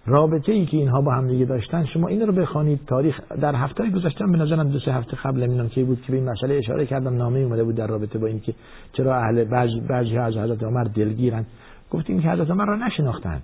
رابطه 0.06 0.52
ای 0.52 0.66
که 0.66 0.78
اینها 0.78 1.02
با 1.02 1.12
هم 1.12 1.28
دیگه 1.28 1.46
داشتن 1.46 1.86
شما 1.86 2.08
این 2.08 2.22
رو 2.22 2.34
بخوانید. 2.34 2.80
تاریخ 2.88 3.20
در 3.42 3.56
هفته 3.56 3.90
گذشتم 3.90 4.32
به 4.32 4.38
نظرم 4.38 4.70
دو 4.70 4.80
سه 4.80 4.92
هفته 4.92 5.18
قبل 5.24 5.44
نمی‌دونم 5.44 5.70
که 5.70 5.84
بود 5.84 6.02
که 6.02 6.12
به 6.12 6.18
این 6.18 6.30
مسئله 6.30 6.56
اشاره 6.56 6.86
کردم. 6.86 7.18
نامه 7.18 7.40
اومده 7.40 7.64
بود 7.64 7.76
در 7.76 7.88
رابطه 7.88 8.20
با 8.20 8.28
اینکه 8.28 8.54
چرا 8.94 9.16
اهل 9.16 9.44
بعضی 9.44 9.80
بعضی 9.90 10.18
از 10.18 10.34
حضرت 10.34 10.64
عمر 10.64 10.84
دلگیرن. 10.84 11.46
گفتیم 11.92 12.22
که 12.22 12.30
حضرت 12.30 12.50
عمر 12.50 12.66
را 12.66 12.76
نشناختند. 12.76 13.44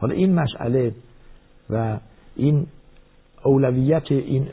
حالا 0.00 0.14
این 0.14 0.34
مسئله 0.34 0.92
و 1.70 1.98
این 2.36 2.66
اولویت 3.44 4.12
این 4.12 4.48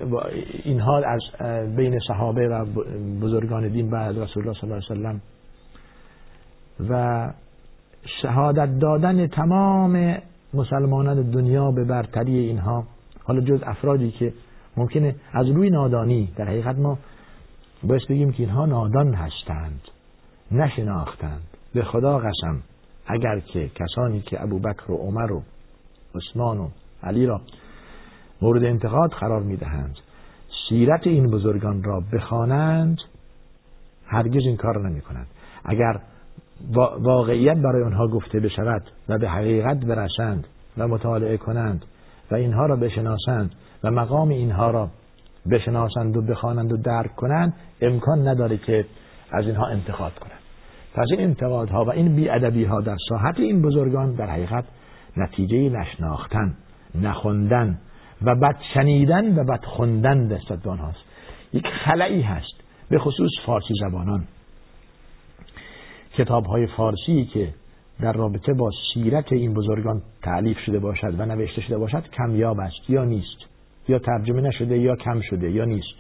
اینها 0.64 0.98
از 0.98 1.22
بین 1.76 2.00
صحابه 2.08 2.48
و 2.48 2.66
بزرگان 3.22 3.68
دین 3.68 3.90
بعد 3.90 4.20
رسول 4.20 4.44
الله 4.44 4.60
صلی 4.60 4.72
الله 4.72 4.84
علیه 4.90 5.00
وسلم 5.00 5.22
و 6.90 7.34
شهادت 8.22 8.80
دادن 8.80 9.28
تمام 9.28 10.18
مسلمانان 10.54 11.32
دنیا 11.32 11.72
به 11.72 11.84
برتری 11.84 12.38
اینها. 12.38 12.84
حالا 13.24 13.42
جز 13.42 13.60
افرادی 13.64 14.12
که 14.12 14.34
ممکنه 14.78 15.16
از 15.34 15.48
روی 15.48 15.70
نادانی 15.70 16.30
در 16.36 16.46
حقیقت 16.46 16.80
ما 16.80 16.98
باید 17.84 18.02
بگیم 18.10 18.32
که 18.32 18.44
اینها 18.44 18.66
نادان 18.66 19.14
هستند 19.14 19.82
نشناختند. 20.52 21.42
به 21.74 21.84
خدا 21.84 22.20
قسم 22.20 22.62
اگر 23.08 23.40
که 23.40 23.70
کسانی 23.76 24.22
که 24.22 24.44
ابو 24.44 24.60
بکر 24.60 24.92
و 24.92 24.96
عمر 24.96 25.32
و 25.32 25.44
عثمان 26.16 26.58
و 26.58 26.68
علی 27.04 27.26
را 27.26 27.42
مورد 28.42 28.64
انتقاد 28.64 29.10
قرار 29.10 29.42
می‌دهند. 29.42 29.96
سیرت 30.70 31.08
این 31.08 31.28
بزرگان 31.32 31.84
را 31.84 32.04
بخوانند 32.14 32.98
هرگز 34.06 34.42
این 34.46 34.58
کار 34.58 34.90
نمی 34.90 35.02
کنند 35.02 35.28
اگر 35.66 36.00
واقعیت 37.00 37.58
برای 37.58 37.84
آنها 37.84 38.08
گفته 38.08 38.40
بشود 38.40 38.84
و 39.10 39.18
به 39.18 39.30
حقیقت 39.30 39.78
برسند 39.78 40.48
و 40.78 40.88
مطالعه 40.88 41.38
کنند 41.38 41.86
و 42.32 42.36
اینها 42.36 42.66
را 42.66 42.76
بشناسند 42.76 43.52
و 43.84 43.92
مقام 43.92 44.30
اینها 44.30 44.72
را 44.72 44.90
بشناسند 45.52 46.18
و 46.18 46.22
بخوانند 46.22 46.72
و 46.72 46.78
درک 46.78 47.16
کنند 47.16 47.54
امکان 47.82 48.28
نداره 48.28 48.58
که 48.58 48.86
از 49.32 49.46
اینها 49.46 49.68
انتقاد 49.68 50.14
کنند. 50.14 50.40
پس 50.94 51.08
این 51.12 51.22
انتقادها 51.22 51.86
و 51.86 51.92
این 51.92 52.16
بیادبی 52.16 52.64
ها 52.66 52.82
در 52.82 52.98
ساحت 53.10 53.40
این 53.40 53.62
بزرگان 53.62 54.12
در 54.12 54.30
حقیقت 54.30 54.64
نتیجه 55.18 55.70
نشناختن 55.70 56.54
نخوندن. 56.96 57.78
و 58.22 58.36
بد 58.36 58.56
شنیدن 58.74 59.40
و 59.40 59.44
بد 59.44 59.66
خوندن 59.66 60.28
دستت 60.28 60.68
هاست 60.68 61.00
یک 61.54 61.68
خلایی 61.86 62.22
هست 62.22 62.54
به 62.90 63.00
خصوص 63.00 63.32
فارسی 63.46 63.74
زبانان. 63.82 64.28
کتاب 66.14 66.46
های 66.46 66.68
فارسی 66.68 67.26
که 67.34 67.54
در 68.02 68.14
رابطه 68.14 68.54
با 68.54 68.70
سیرت 68.94 69.34
این 69.34 69.54
بزرگان 69.54 70.02
تعلیف 70.22 70.58
شده 70.60 70.80
باشد 70.80 71.20
و 71.20 71.26
نوشته 71.26 71.62
شده 71.62 71.78
باشد 71.78 72.04
کمیاب 72.10 72.60
است 72.60 72.90
یا 72.90 73.04
نیست؟ 73.04 73.38
یا 73.88 74.00
ترجمه 74.00 74.42
نشده 74.42 74.78
یا 74.78 74.96
کم 74.96 75.22
شده 75.22 75.52
یا 75.52 75.66
نیست؟ 75.66 75.96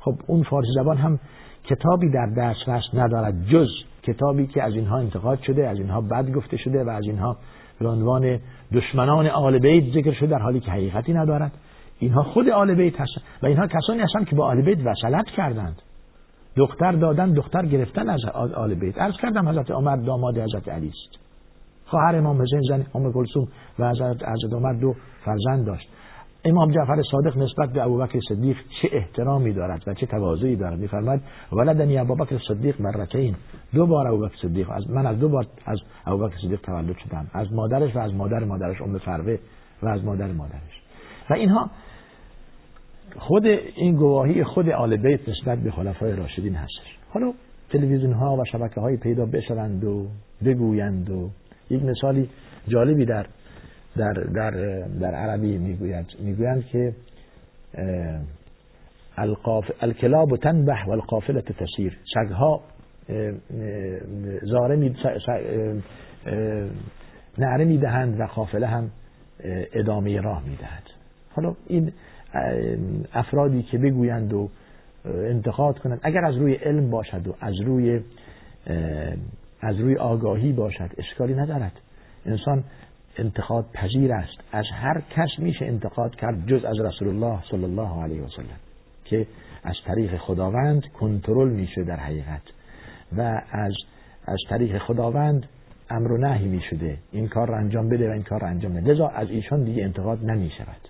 خب 0.00 0.14
اون 0.26 0.42
فارسی 0.42 0.72
زبان 0.74 0.96
هم 0.96 1.18
کتابی 1.64 2.10
در 2.10 2.26
دسترس 2.26 2.84
ندارد 2.94 3.46
جز 3.46 3.68
کتابی 4.02 4.46
که 4.46 4.62
از 4.62 4.74
اینها 4.74 4.98
انتقاد 4.98 5.42
شده 5.42 5.68
از 5.68 5.78
اینها 5.78 6.00
بد 6.00 6.30
گفته 6.32 6.56
شده 6.56 6.84
و 6.84 6.88
از 6.88 7.04
اینها 7.04 7.36
به 7.80 7.88
عنوان 7.88 8.38
دشمنان 8.72 9.26
آل 9.26 9.58
بیت 9.58 9.84
ذکر 9.94 10.12
شده 10.12 10.26
در 10.26 10.38
حالی 10.38 10.60
که 10.60 10.70
حقیقتی 10.70 11.12
ندارد. 11.12 11.52
اینها 11.98 12.22
خود 12.22 12.48
آل 12.48 12.74
بیت 12.74 13.00
هستند 13.00 13.24
و 13.42 13.46
اینها 13.46 13.66
کسانی 13.66 14.00
هستند 14.00 14.26
که 14.26 14.36
با 14.36 14.46
آل 14.46 14.62
بیت 14.62 14.78
وصلت 14.84 15.26
کردند. 15.26 15.82
دختر 16.56 16.92
دادن 16.92 17.32
دختر 17.32 17.66
گرفتن 17.66 18.08
از 18.08 18.24
آل 18.54 18.74
بیت. 18.74 18.98
عرض 18.98 19.14
کردم 19.22 19.48
حضرت 19.48 19.70
عمر 19.70 19.96
داماد 19.96 20.38
حضرت 20.38 20.68
علی 20.68 20.88
است. 20.88 21.20
خواهر 21.86 22.16
امام 22.16 22.42
حسین 22.42 22.60
زن 22.68 22.86
ام 22.94 23.12
کلثوم 23.12 23.48
و 23.78 23.90
حضرت 23.90 24.16
حضرت 24.16 24.52
عمر 24.52 24.72
دو 24.72 24.94
فرزند 25.24 25.66
داشت. 25.66 25.88
امام 26.44 26.70
جعفر 26.70 27.02
صادق 27.10 27.38
نسبت 27.38 27.72
به 27.72 27.82
ابوبکر 27.82 28.20
صدیق 28.28 28.56
چه 28.82 28.88
احترامی 28.92 29.52
دارد 29.52 29.82
و 29.86 29.94
چه 29.94 30.06
تواضعی 30.06 30.56
دارد 30.56 30.78
میفرماید؟ 30.78 31.20
ولدنی 31.52 31.98
ابوبکر 31.98 32.38
صدیق 32.48 32.80
مرتين 32.80 33.36
دو 33.74 33.86
بار 33.86 34.08
ابوبکر 34.08 34.36
صدیق. 34.42 34.70
از 34.70 34.90
من 34.90 35.06
از 35.06 35.18
دو 35.18 35.28
بار 35.28 35.46
از 35.66 35.78
ابوبکر 36.06 36.36
صدیق 36.42 36.60
تولد 36.60 36.96
شدم. 36.96 37.26
از 37.32 37.52
مادرش 37.52 37.96
و 37.96 37.98
از 37.98 38.14
مادر 38.14 38.44
مادرش 38.44 38.82
ام 38.82 38.98
فروه 38.98 39.36
و 39.82 39.88
از 39.88 40.04
مادر 40.04 40.32
مادرش. 40.32 40.82
و 41.30 41.34
اینها 41.34 41.70
خود 43.18 43.46
این 43.46 43.96
گواهی 43.96 44.44
خود 44.44 44.68
آل 44.68 44.96
بیت 44.96 45.28
نسبت 45.28 45.58
به 45.58 45.70
خلفای 45.70 46.16
راشدین 46.16 46.54
هستش. 46.54 46.98
حالا 47.10 47.32
تلویزیون 47.70 48.12
ها 48.12 48.36
و 48.36 48.44
شبکه 48.44 48.80
های 48.80 48.96
پیدا 48.96 49.26
بشوند 49.26 49.84
و 49.84 50.06
بگویند 50.44 51.10
و 51.10 51.30
یک 51.70 51.82
مثالی 51.82 52.28
جالبی 52.68 53.04
در 53.04 53.26
در 53.96 54.12
در 54.12 54.50
در 55.00 55.14
عربی 55.14 55.58
می‌گوید 55.58 56.06
می‌گویند 56.20 56.64
که 56.66 56.94
الکلاب 59.80 60.36
تنبح 60.36 60.84
و 60.84 60.90
القافله 60.90 61.42
تسیر 61.42 61.98
سگها 62.14 62.60
زاره 64.42 64.92
نعره 67.38 67.64
می‌دهند 67.64 68.20
و 68.20 68.26
قافله 68.26 68.66
هم 68.66 68.90
ادامه 69.72 70.20
راه 70.20 70.42
می‌دهد. 70.44 70.82
حالا 71.30 71.54
این 71.66 71.92
افرادی 73.14 73.62
که 73.62 73.78
بگویند 73.78 74.32
و 74.32 74.50
انتقاد 75.04 75.78
کنند 75.78 76.00
اگر 76.02 76.24
از 76.24 76.36
روی 76.36 76.54
علم 76.54 76.90
باشد 76.90 77.28
و 77.28 77.34
از 77.40 77.60
روی 77.60 78.00
از 79.60 79.76
روی 79.80 79.96
آگاهی 79.96 80.52
باشد 80.52 80.90
اشکالی 80.98 81.34
ندارد. 81.34 81.72
انسان 82.26 82.64
انتقاد 83.18 83.66
پذیر 83.72 84.12
است. 84.12 84.38
از 84.52 84.64
هر 84.72 85.02
کس 85.10 85.28
میشه 85.38 85.64
انتقاد 85.64 86.14
کرد 86.14 86.46
جز 86.46 86.64
از 86.64 86.80
رسول 86.80 87.08
الله 87.08 87.38
صلی 87.50 87.64
الله 87.64 88.02
علیه 88.02 88.22
و 88.22 88.28
سلم 88.28 88.58
که 89.04 89.26
از 89.64 89.76
طریق 89.86 90.16
خداوند 90.16 90.82
کنترل 91.00 91.48
میشه 91.48 91.84
در 91.84 91.96
حقیقت. 91.96 92.42
و 93.16 93.42
از 93.50 93.72
از 94.26 94.38
طریق 94.48 94.78
خداوند 94.78 95.46
امر 95.90 96.12
و 96.12 96.16
نهی 96.16 96.48
می 96.48 96.62
شده 96.70 96.98
این 97.12 97.28
کار 97.28 97.48
را 97.48 97.56
انجام 97.58 97.88
بده 97.88 98.08
و 98.08 98.12
این 98.12 98.22
کار 98.22 98.40
را 98.40 98.48
انجام 98.48 98.74
بده 98.74 98.92
لذا 98.92 99.08
از 99.08 99.30
ایشان 99.30 99.64
دیگه 99.64 99.84
انتقاد 99.84 100.24
نمی 100.24 100.50
شود 100.58 100.88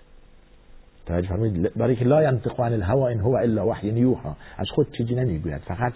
توجه 1.05 1.27
فرمایید 1.27 1.73
برای 1.73 1.95
که 1.95 2.05
لا 2.05 2.23
ینطق 2.23 2.59
الهوا 2.59 3.09
ان 3.09 3.19
هو 3.19 3.35
الا 3.35 3.67
وحی 3.67 3.87
یوحى 3.87 4.29
از 4.57 4.67
خود 4.69 4.91
چیزی 4.97 5.15
نمی‌گوید. 5.15 5.61
فقط 5.61 5.93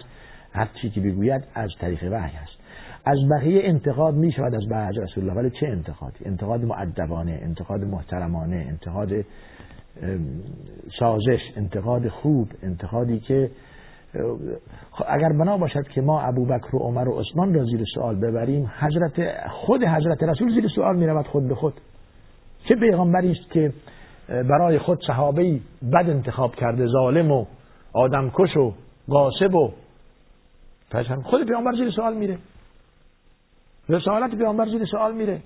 هر 0.52 0.68
چیزی 0.74 0.94
که 0.94 1.00
بگوید 1.00 1.44
از 1.54 1.70
طریق 1.80 2.02
وحی 2.02 2.36
است. 2.36 2.55
از 3.06 3.18
بقیه 3.30 3.60
انتقاد 3.64 4.14
می 4.14 4.32
شود 4.32 4.54
از 4.54 4.68
بعض 4.70 4.98
رسول 4.98 5.24
الله. 5.24 5.40
ولی 5.40 5.50
چه 5.60 5.66
انتقادی؟ 5.66 6.24
انتقاد 6.24 6.64
معدبانه 6.64 7.38
انتقاد 7.42 7.80
محترمانه 7.80 8.66
انتقاد 8.68 9.10
سازش 10.98 11.40
انتقاد 11.56 12.08
خوب 12.08 12.48
انتقادی 12.62 13.20
که 13.20 13.50
خب 14.90 15.04
اگر 15.08 15.28
بنا 15.28 15.58
باشد 15.58 15.88
که 15.88 16.00
ما 16.00 16.20
ابوبکر 16.20 16.76
و 16.76 16.78
عمر 16.78 17.08
و 17.08 17.20
عثمان 17.20 17.54
را 17.54 17.64
زیر 17.64 17.84
سوال 17.94 18.16
ببریم 18.16 18.70
حضرت 18.78 19.46
خود 19.50 19.84
حضرت 19.84 20.22
رسول 20.22 20.54
زیر 20.54 20.68
سوال 20.74 20.96
می 20.96 21.06
رود 21.06 21.26
خود 21.26 21.48
به 21.48 21.54
خود. 21.54 21.74
چه 22.68 22.74
پیغمبری 22.74 23.32
است 23.32 23.50
که 23.50 23.72
برای 24.28 24.78
خود 24.78 24.98
صحابه 25.06 25.60
بد 25.92 26.10
انتخاب 26.10 26.54
کرده 26.54 26.86
ظالم 26.86 27.30
و 27.30 27.44
آدمکش 27.92 28.56
و 28.56 28.72
غاصب 29.08 29.54
و 29.54 29.72
خود 31.22 31.46
پیامبر 31.46 31.72
زیر 31.72 31.90
سوال 31.90 32.16
میره. 32.16 32.38
رسالت 33.88 34.34
پیامبر 34.34 34.68
زیر 34.68 34.84
سوال 34.84 35.14
میره. 35.14 35.42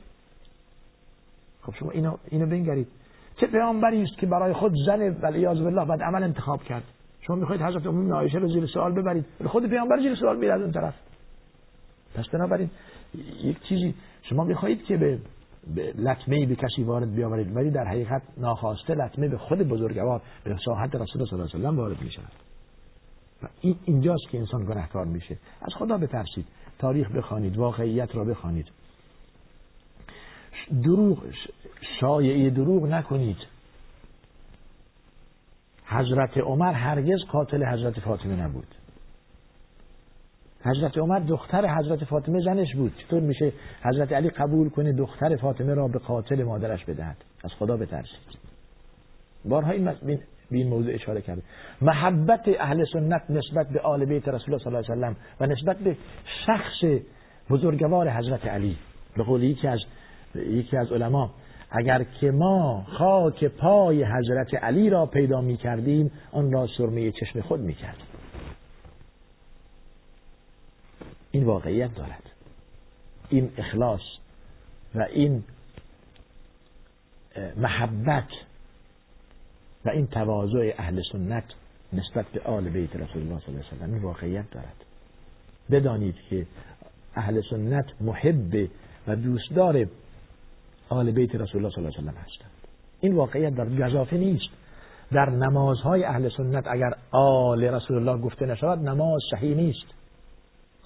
خب 1.63 1.75
شما 1.75 1.91
اینو 1.91 2.17
اینو 2.29 2.47
بنگرید. 2.47 2.89
چه 3.37 3.47
پیامبری 3.47 4.03
است 4.03 4.19
که 4.19 4.27
برای 4.27 4.53
خود 4.53 4.73
زن 4.87 5.17
ولیاذ 5.23 5.59
بالله 5.59 5.85
بعد 5.85 6.03
عمل 6.03 6.23
انتخاب 6.23 6.63
کرد؟ 6.63 6.83
شما 7.21 7.37
می‌خواید 7.37 7.63
حضرت 7.63 7.87
ام 7.87 8.13
عایشه 8.13 8.39
رو 8.39 8.49
زیر 8.49 8.67
سوال 8.67 8.93
ببرید. 8.93 9.25
خود 9.47 9.67
پیامبر 9.67 10.01
زیر 10.01 10.15
سوال 10.15 10.39
میره 10.39 10.53
از 10.53 10.61
اون 10.61 10.73
طرف. 10.73 10.95
پس 12.15 12.29
بنابراین 12.33 12.71
یک 13.43 13.63
چیزی 13.69 13.95
شما 14.23 14.45
می‌خواهید 14.45 14.85
که 14.85 14.97
به 14.97 15.19
لطمه 15.99 16.47
به 16.47 16.57
کسی 16.57 16.83
وارد 16.83 17.15
بیاورید 17.15 17.57
ولی 17.57 17.71
در 17.71 17.85
حقیقت 17.85 18.23
ناخواسته 18.37 18.95
لطمه 18.95 19.29
به 19.29 19.39
خود 19.39 19.59
بزرگوار 19.59 20.23
به 20.45 20.57
ساحت 20.65 20.95
رسول 20.95 21.27
صلی 21.27 21.41
الله 21.41 21.55
علیه 21.55 21.69
و 21.69 21.77
وارد 21.77 22.03
می 22.03 22.11
شود 22.11 22.33
و 23.43 23.47
این 23.61 23.77
اینجاست 23.85 24.29
که 24.31 24.39
انسان 24.39 24.65
گناهکار 24.65 25.05
میشه. 25.05 25.39
از 25.63 25.75
خدا 25.79 25.99
بترسید. 25.99 26.47
تاریخ 26.81 27.11
بخوانید 27.11 27.57
واقعیت 27.57 28.17
را 28.17 28.25
بخوانید. 28.25 28.67
دروغ 30.83 31.25
شایعه 32.01 32.51
دروغ 32.51 32.87
نکنید. 32.87 33.37
حضرت 35.87 36.39
عمر 36.39 36.73
هرگز 36.73 37.19
قاتل 37.33 37.65
حضرت 37.65 38.01
فاطمه 38.01 38.37
نبود. 38.37 38.67
حضرت 40.65 40.99
عمر 40.99 41.19
دختر 41.19 41.79
حضرت 41.79 42.05
فاطمه 42.05 42.41
زنش 42.41 42.75
بود. 42.77 42.93
چطور 42.97 43.21
میشه 43.21 43.53
حضرت 43.83 44.13
علی 44.13 44.31
قبول 44.31 44.69
کنه 44.69 44.93
دختر 44.93 45.37
فاطمه 45.37 45.75
را 45.75 45.89
به 45.89 45.99
قاتل 45.99 46.43
مادرش 46.43 46.85
بدهد؟ 46.85 47.17
از 47.45 47.51
خدا 47.59 47.77
بترسید. 47.77 48.39
بارها 49.45 49.71
این 49.71 49.89
به 50.51 50.57
این 50.57 50.69
موضوع 50.69 50.95
اشاره 50.95 51.21
کرده. 51.21 51.43
محبت 51.81 52.41
اهل 52.61 52.85
سنت 52.93 53.23
نسبت 53.31 53.69
به 53.69 53.81
آل 53.81 54.05
بیت 54.05 54.29
رسول 54.29 54.55
الله 54.55 54.83
صلی 54.83 54.93
الله 54.93 55.07
علیه 55.07 55.17
و 55.41 55.45
و 55.45 55.47
نسبت 55.47 55.77
به 55.77 55.97
شخص 56.47 56.85
بزرگوار 57.51 58.11
حضرت 58.11 58.47
علی. 58.47 58.77
به 59.17 59.23
قول 59.23 59.43
یکی 59.43 59.69
از 59.69 59.81
یکی 60.35 60.77
از 60.77 60.93
علما 60.93 61.31
اگر 61.71 62.05
که 62.05 62.31
ما 62.31 62.87
خاک 62.99 63.45
پای 63.45 64.05
حضرت 64.05 64.55
علی 64.55 64.91
را 64.91 65.07
پیدا 65.07 65.41
می 65.41 65.57
کردیم 65.57 66.11
آن 66.33 66.53
را 66.53 66.67
سرمه 66.79 67.13
چشم 67.13 67.41
خود 67.41 67.61
می 67.61 67.75
کردیم. 67.75 68.07
این 71.31 71.45
واقعیت 71.45 71.95
دارد. 71.95 72.23
این 73.29 73.51
اخلاص 73.59 74.01
و 74.95 75.03
این 75.03 75.45
محبت 77.57 78.29
و 79.85 79.91
این 79.91 80.07
تواضع 80.07 80.75
اهل 80.79 81.03
سنت 81.13 81.45
نسبت 81.93 82.27
به 82.27 82.41
آل 82.41 82.69
بیت 82.69 82.97
رسول 82.97 83.23
الله 83.23 83.41
صلی 83.41 83.55
الله 83.55 83.85
علیه 83.85 83.99
و 83.99 84.07
واقعیت 84.07 84.51
دارد. 84.51 84.85
بدانید 85.71 86.15
که 86.31 86.47
اهل 87.15 87.41
سنت 87.51 87.87
محب 88.01 88.69
و 89.09 89.17
دوستدار 89.17 89.87
آل 90.89 91.11
بیت 91.11 91.35
رسول 91.35 91.57
الله 91.57 91.75
صلی 91.75 91.85
الله 91.85 91.99
علیه 91.99 92.11
و 92.11 92.23
هستند. 92.23 92.51
این 93.01 93.15
واقعیت 93.15 93.55
در 93.55 93.89
گزافه 93.89 94.17
نیست. 94.17 94.51
در 95.13 95.31
نمازهای 95.31 96.05
اهل 96.05 96.29
سنت 96.37 96.67
اگر 96.67 96.91
آل 97.11 97.65
رسول 97.65 97.97
الله 97.97 98.23
گفته 98.23 98.47
نشود 98.47 98.79
نماز 98.79 99.21
صحیح 99.31 99.57
نیست. 99.57 99.87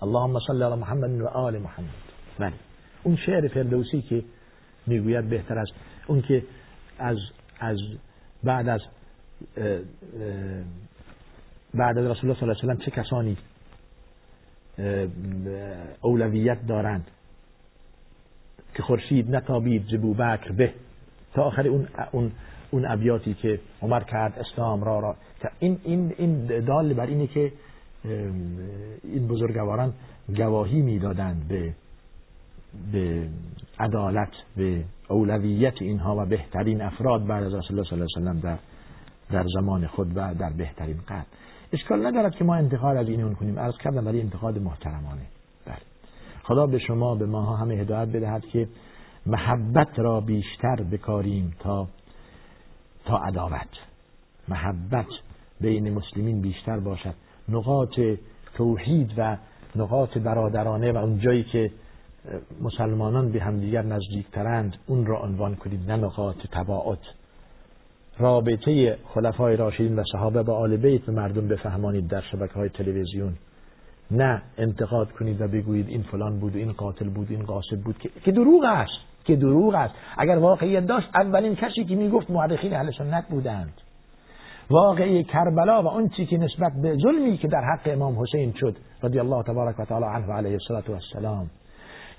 اللهم 0.02 0.38
صل 0.46 0.62
علی 0.62 0.80
محمد 0.80 1.20
و 1.20 1.26
آل 1.26 1.58
محمد. 1.58 2.04
بله. 2.38 2.52
اون 3.02 3.16
شعر 3.16 3.48
فردوسی 3.48 4.02
که 4.02 4.24
می‌گوید 4.86 5.28
بهتر 5.28 5.58
از 5.58 5.68
اون 6.06 6.22
که 6.22 6.44
از 6.98 7.16
از 7.60 7.78
بعد 8.44 8.68
از 8.68 8.80
بعد 11.74 11.98
از 11.98 12.06
رسول 12.06 12.30
الله 12.30 12.40
صلی 12.40 12.50
الله 12.50 12.62
علیه 12.62 12.74
و 12.74 12.84
چه 12.84 12.90
کسانی 12.90 13.36
اولویت 16.00 16.66
دارند؟ 16.66 17.10
که 18.74 18.82
خورشید 18.82 19.36
نتابید 19.36 19.86
زبو 19.90 20.14
بکر 20.14 20.52
به 20.52 20.72
تا 21.34 21.42
آخر 21.42 21.68
اون 21.68 21.88
اون 22.12 22.32
اون 22.70 22.86
ابیاتی 22.86 23.34
که 23.34 23.60
عمر 23.82 24.00
کرد 24.00 24.38
اسلام 24.38 24.84
را 24.84 24.98
را. 24.98 25.16
این 25.58 25.80
این 25.84 26.14
این 26.18 26.46
دال 26.60 26.94
بر 26.94 27.06
اینه 27.06 27.26
که 27.26 27.52
این 29.04 29.28
بزرگواران 29.28 29.94
گواهی 30.36 30.82
می‌دادند 30.82 31.48
به 31.48 31.74
به 32.92 33.28
عدالت 33.78 34.32
به 34.56 34.84
اولویت 35.08 35.82
اینها 35.82 36.16
و 36.16 36.26
بهترین 36.26 36.82
افراد 36.82 37.26
بعد 37.26 37.44
از 37.44 37.54
رسول 37.54 37.78
الله 37.78 37.88
صلی 37.90 37.98
الله 37.98 38.06
علیه 38.16 38.28
و 38.28 38.32
سلم 38.32 38.40
در 38.40 38.58
در 39.30 39.46
زمان 39.54 39.86
خود 39.86 40.16
و 40.16 40.34
در 40.34 40.50
بهترین 40.50 40.96
قرن 41.06 41.26
اشکال 41.72 42.06
ندارد 42.06 42.34
که 42.34 42.44
ما 42.44 42.54
انتقاد 42.54 42.96
از 42.96 43.08
این 43.08 43.34
کنیم. 43.34 43.58
عرض 43.58 43.74
کردم 43.84 44.06
ولی 44.06 44.20
انتقاد 44.20 44.58
محترمانه. 44.58 45.26
بله. 45.66 45.76
خدا 46.42 46.66
به 46.66 46.78
شما 46.78 47.14
به 47.14 47.26
ماها 47.26 47.56
همه 47.56 47.74
هدایت 47.74 48.08
بدهد 48.08 48.46
که 48.46 48.68
محبت 49.26 49.98
را 49.98 50.20
بیشتر 50.20 50.76
بکاریم 50.92 51.54
تا 51.58 51.88
تا 53.04 53.16
عداوت. 53.16 53.68
محبت 54.48 55.06
بین 55.60 55.94
مسلمین 55.94 56.40
بیشتر 56.40 56.80
باشد. 56.80 57.14
نقاط 57.48 58.00
توحید 58.54 59.10
و 59.18 59.36
نقاط 59.76 60.18
برادرانه 60.18 60.92
و 60.92 60.96
اون 60.96 61.18
جایی 61.18 61.44
که 61.44 61.70
مسلمانان 62.62 63.32
به 63.32 63.40
همدیگر 63.40 63.82
نزدیکترند. 63.82 64.76
اون 64.86 65.06
را 65.06 65.22
عنوان 65.22 65.54
کنید 65.54 65.90
نه 65.90 65.96
نقاط 65.96 66.36
تباعت. 66.52 66.98
رابطه 68.18 68.98
خلفای 69.14 69.56
راشدین 69.56 69.98
و 69.98 70.02
صحابه 70.12 70.42
با 70.42 70.56
آل 70.58 70.76
بیت 70.76 71.02
به 71.02 71.12
مردم 71.12 71.48
بفهمانید 71.48 72.08
در 72.08 72.20
شبکه 72.20 72.54
های 72.54 72.68
تلویزیون. 72.68 73.34
نه 74.10 74.42
انتقاد 74.58 75.12
کنید 75.12 75.40
و 75.40 75.48
بگویید 75.48 75.88
این 75.88 76.02
فلان 76.02 76.38
بود 76.40 76.56
و 76.56 76.58
این 76.58 76.72
قاتل 76.72 77.08
بود 77.08 77.26
این 77.30 77.42
قاسد 77.42 77.78
بود 77.84 77.98
که 78.24 78.32
دروغ 78.32 78.64
است 78.64 78.92
که 79.24 79.36
دروغ 79.36 79.74
است. 79.74 79.94
اگر 80.18 80.38
واقعیت 80.38 80.86
داشت 80.86 81.08
اولین 81.14 81.56
کسی 81.56 81.84
که 81.84 81.96
می‌گفت 81.96 82.30
مورخین 82.30 82.74
اهل 82.74 82.90
سنت 82.98 83.28
بودند. 83.28 83.72
واقعی 84.70 85.24
کربلا 85.24 85.82
و 85.82 85.86
اون 85.86 86.08
چی 86.08 86.26
که 86.26 86.38
نسبت 86.38 86.72
به 86.82 86.96
ظلمی 86.96 87.36
که 87.36 87.48
در 87.48 87.64
حق 87.64 87.92
امام 87.92 88.22
حسین 88.22 88.52
شد 88.60 88.76
رضی 89.02 89.18
الله 89.18 89.42
تبارک 89.42 89.80
و 89.80 89.84
تعالی 89.84 90.04
عنه 90.04 90.32
علیه 90.32 90.58
السلام 90.88 91.50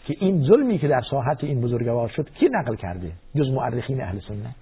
که 0.06 0.16
این 0.20 0.48
ظلمی 0.48 0.80
که 0.80 0.88
در 0.88 1.02
ساحت 1.12 1.44
این 1.44 1.62
بزرگوار 1.62 2.10
شد 2.10 2.30
کی 2.34 2.50
نقل 2.52 2.76
کرده 2.76 3.12
جز 3.36 3.50
مورخین 3.50 4.02
اهل 4.02 4.20
سنت؟ 4.20 4.56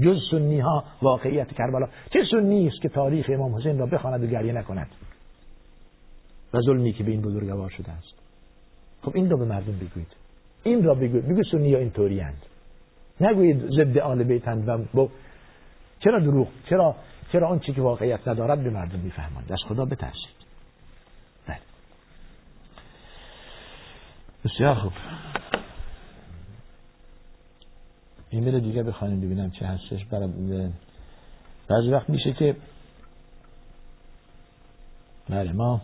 جز 0.00 0.18
سنی 0.30 0.60
ها 0.60 0.84
واقعیت 1.02 1.52
کربلا. 1.52 1.88
چه 2.12 2.20
سنی 2.30 2.68
است 2.68 2.82
که 2.82 2.88
تاریخ 2.88 3.26
امام 3.28 3.56
حسین 3.56 3.78
را 3.78 3.86
بخواند 3.86 4.24
و 4.24 4.26
گریه 4.26 4.52
نکند؟ 4.52 4.88
و 6.54 6.60
ظلمی 6.60 6.92
که 6.92 7.04
به 7.04 7.10
این 7.10 7.20
بزرگوار 7.20 7.70
شده 7.70 7.92
است. 7.92 8.14
خب 9.02 9.12
این 9.14 9.30
را 9.30 9.36
به 9.36 9.44
مردم 9.44 9.72
بگوید 9.72 10.16
این 10.62 10.84
را 10.84 10.94
بگوید 10.94 11.28
بگو 11.28 11.42
سنی 11.52 11.74
ها 11.74 11.80
اینطوری 11.80 12.20
اند. 12.20 12.42
نگویید 13.20 13.70
ضد 13.70 13.98
آل 13.98 14.22
بیتند 14.22 14.68
و 14.68 14.78
با 14.94 15.08
چرا 16.04 16.18
دروغ؟ 16.18 16.48
چرا 16.70 16.96
چرا 17.32 17.48
آن 17.48 17.58
چی 17.58 17.72
که 17.72 17.82
واقعیت 17.82 18.28
ندارد 18.28 18.64
به 18.64 18.70
مردم 18.70 18.98
می‌فهمند 18.98 19.52
از 19.52 19.58
خدا 19.68 19.84
بترسید 19.84 20.38
بله 21.46 21.58
بسیار 24.44 24.74
خوب. 24.74 24.92
ایمیل 28.30 28.60
دیگه 28.60 28.82
بخوانیم 28.82 29.20
ببینم 29.20 29.50
چه 29.50 29.66
هستش 29.66 30.04
برای 30.04 30.28
بعضی 31.68 31.88
وقت 31.90 32.10
میشه 32.10 32.32
که 32.32 32.56
بله 35.28 35.52
ما 35.52 35.80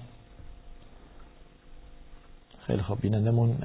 خیلی 2.66 2.82
خوب 2.82 3.00
بینندمون 3.00 3.56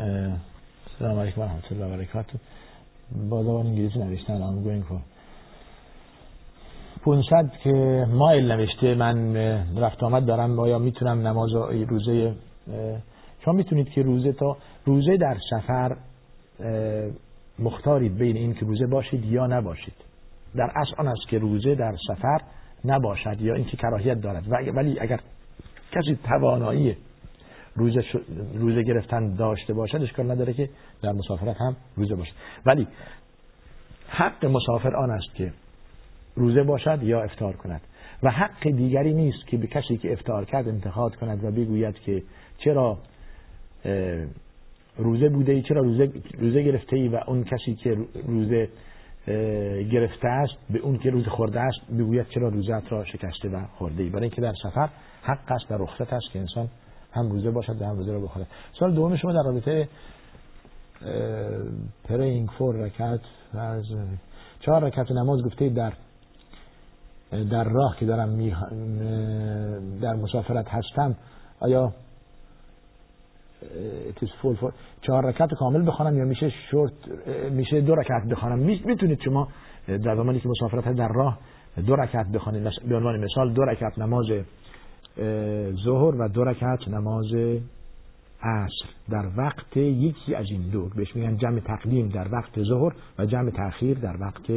سلام 0.99 1.19
علیکم 1.19 1.41
و 1.41 1.43
رحمت 1.43 1.71
الله 1.71 1.85
و 1.85 1.97
برکاته. 1.97 2.39
با 3.29 3.43
زبان 3.43 3.67
انگلیسی 3.67 3.99
نوشتن 3.99 4.41
I'm 4.41 4.65
going 4.65 4.91
for 4.91 4.99
500 7.05 7.51
که 7.63 8.05
مایل 8.09 8.51
نوشته 8.51 8.95
من 8.95 9.35
رفت 9.77 10.03
آمد 10.03 10.25
دارم 10.25 10.59
آیا 10.59 10.79
می‌تونم 10.79 11.27
نماز 11.27 11.49
روزه 11.87 12.35
شما 13.45 13.53
می‌تونید 13.53 13.89
که 13.89 14.01
روزه 14.01 14.33
تا 14.33 14.57
روزه 14.89 15.17
در 15.17 15.37
سفر 15.49 15.95
مختارید 17.59 18.17
بین 18.17 18.37
این 18.37 18.53
که 18.53 18.65
روزه 18.65 18.87
باشید 18.87 19.25
یا 19.25 19.47
نباشید. 19.47 19.93
در 20.55 20.71
اصل 20.75 20.91
آن 20.97 21.07
است 21.07 21.27
که 21.29 21.39
روزه 21.39 21.75
در 21.75 21.95
سفر 22.07 22.41
نباشد 22.85 23.41
یا 23.41 23.53
اینکه 23.53 23.77
کراهیت 23.77 24.21
دارد. 24.21 24.43
ولی 24.75 24.99
اگر 24.99 25.19
کسی 25.91 26.19
توانایی 26.23 26.97
روزه, 27.75 28.01
روزه 28.53 28.83
گرفتن 28.83 29.35
داشته 29.35 29.73
باشد 29.73 30.01
اشکال 30.01 30.31
نداره 30.31 30.53
که 30.53 30.69
در 31.01 31.11
مسافرت 31.11 31.55
هم 31.59 31.75
روزه 31.95 32.15
باشد. 32.15 32.33
ولی 32.65 32.87
حق 34.07 34.45
مسافر 34.45 34.95
آن 34.95 35.11
است 35.11 35.35
که 35.35 35.53
روزه 36.35 36.63
باشد 36.63 37.03
یا 37.03 37.21
افتار 37.21 37.53
کند. 37.53 37.81
و 38.23 38.31
حق 38.31 38.63
دیگری 38.63 39.13
نیست 39.13 39.47
که 39.47 39.57
به 39.57 39.67
کسی 39.67 39.97
که 39.97 40.13
افتار 40.13 40.45
کرد 40.45 40.67
انتخاب 40.67 41.15
کند 41.15 41.43
و 41.43 41.51
بگوید 41.51 41.95
که 41.95 42.23
چرا 42.57 42.97
روزه 44.99 45.29
بوده 45.29 45.51
ای؟ 45.51 45.61
چرا 45.61 45.81
روزه, 45.81 46.11
روزه 46.39 46.63
گرفته 46.63 46.95
ای 46.95 47.07
و 47.07 47.19
اون 47.27 47.43
کسی 47.43 47.75
که 47.75 47.97
روزه 48.27 48.69
گرفته 49.91 50.27
است 50.27 50.53
به 50.69 50.79
اون 50.79 50.97
که 50.97 51.09
روزه 51.09 51.29
خورده 51.29 51.59
است 51.59 51.91
بگوید 51.99 52.27
چرا 52.27 52.49
روزت 52.49 52.91
را 52.91 53.05
شکسته 53.05 53.49
و 53.49 53.65
خورده 53.77 54.03
ای؟ 54.03 54.09
برای 54.09 54.23
اینکه 54.23 54.41
در 54.41 54.53
سفر 54.63 54.89
حق 55.21 55.51
است 55.51 55.71
و 55.71 55.73
رخصت 55.73 56.13
است 56.13 56.31
که 56.33 56.39
انسان 56.39 56.69
هم 57.11 57.31
روزه 57.31 57.51
باشد 57.51 57.81
و 57.81 57.85
هم 57.85 57.97
روزه 57.97 58.11
را 58.11 58.19
بخوره 58.19 58.45
سوال 58.79 58.93
دوم 58.93 59.15
شما 59.15 59.33
در 59.33 59.43
رابطه 59.45 59.87
پرینگ 62.03 62.49
فور 62.49 62.75
رکعت 62.75 63.19
از 63.53 63.83
چهار 64.59 64.83
رکعت 64.83 65.11
نماز 65.11 65.43
گفته 65.43 65.69
در 65.69 65.93
در 67.31 67.63
راه 67.63 67.95
که 67.99 68.05
دارم 68.05 68.49
در 70.01 70.13
مسافرت 70.13 70.67
هستم 70.67 71.15
آیا 71.59 71.93
فول 74.41 74.71
چهار 75.01 75.25
رکعت 75.25 75.49
کامل 75.53 75.87
بخوانم 75.87 76.17
یا 76.17 76.25
میشه 76.25 76.53
شورت 76.71 76.93
میشه 77.51 77.81
دو 77.81 77.95
رکعت 77.95 78.27
بخوانم؟ 78.29 78.59
می‌تونید 78.59 79.19
شما 79.25 79.47
در 79.87 80.15
زمانی 80.15 80.39
که 80.39 80.49
مسافرت 80.49 80.95
در 80.95 81.07
راه 81.07 81.37
دو 81.87 81.95
رکعت 81.95 82.27
بخوانید. 82.27 82.69
به 82.89 82.95
عنوان 82.95 83.23
مثال 83.23 83.53
دو 83.53 83.61
رکعت 83.61 83.99
نماز 83.99 84.25
ظهر 85.83 86.15
و 86.15 86.27
دو 86.27 86.43
رکعت 86.43 86.87
نماز 86.87 87.33
عصر 88.41 88.85
در 89.09 89.25
وقت 89.37 89.77
یکی 89.77 90.35
از 90.35 90.45
این 90.51 90.61
دو. 90.61 90.89
بهش 90.95 91.15
میگن 91.15 91.37
جمع 91.37 91.59
تقدیم 91.59 92.09
در 92.09 92.27
وقت 92.31 92.63
ظهر 92.63 92.93
و 93.19 93.25
جمع 93.25 93.49
تاخیر 93.49 93.99
در 93.99 94.15
وقت 94.21 94.49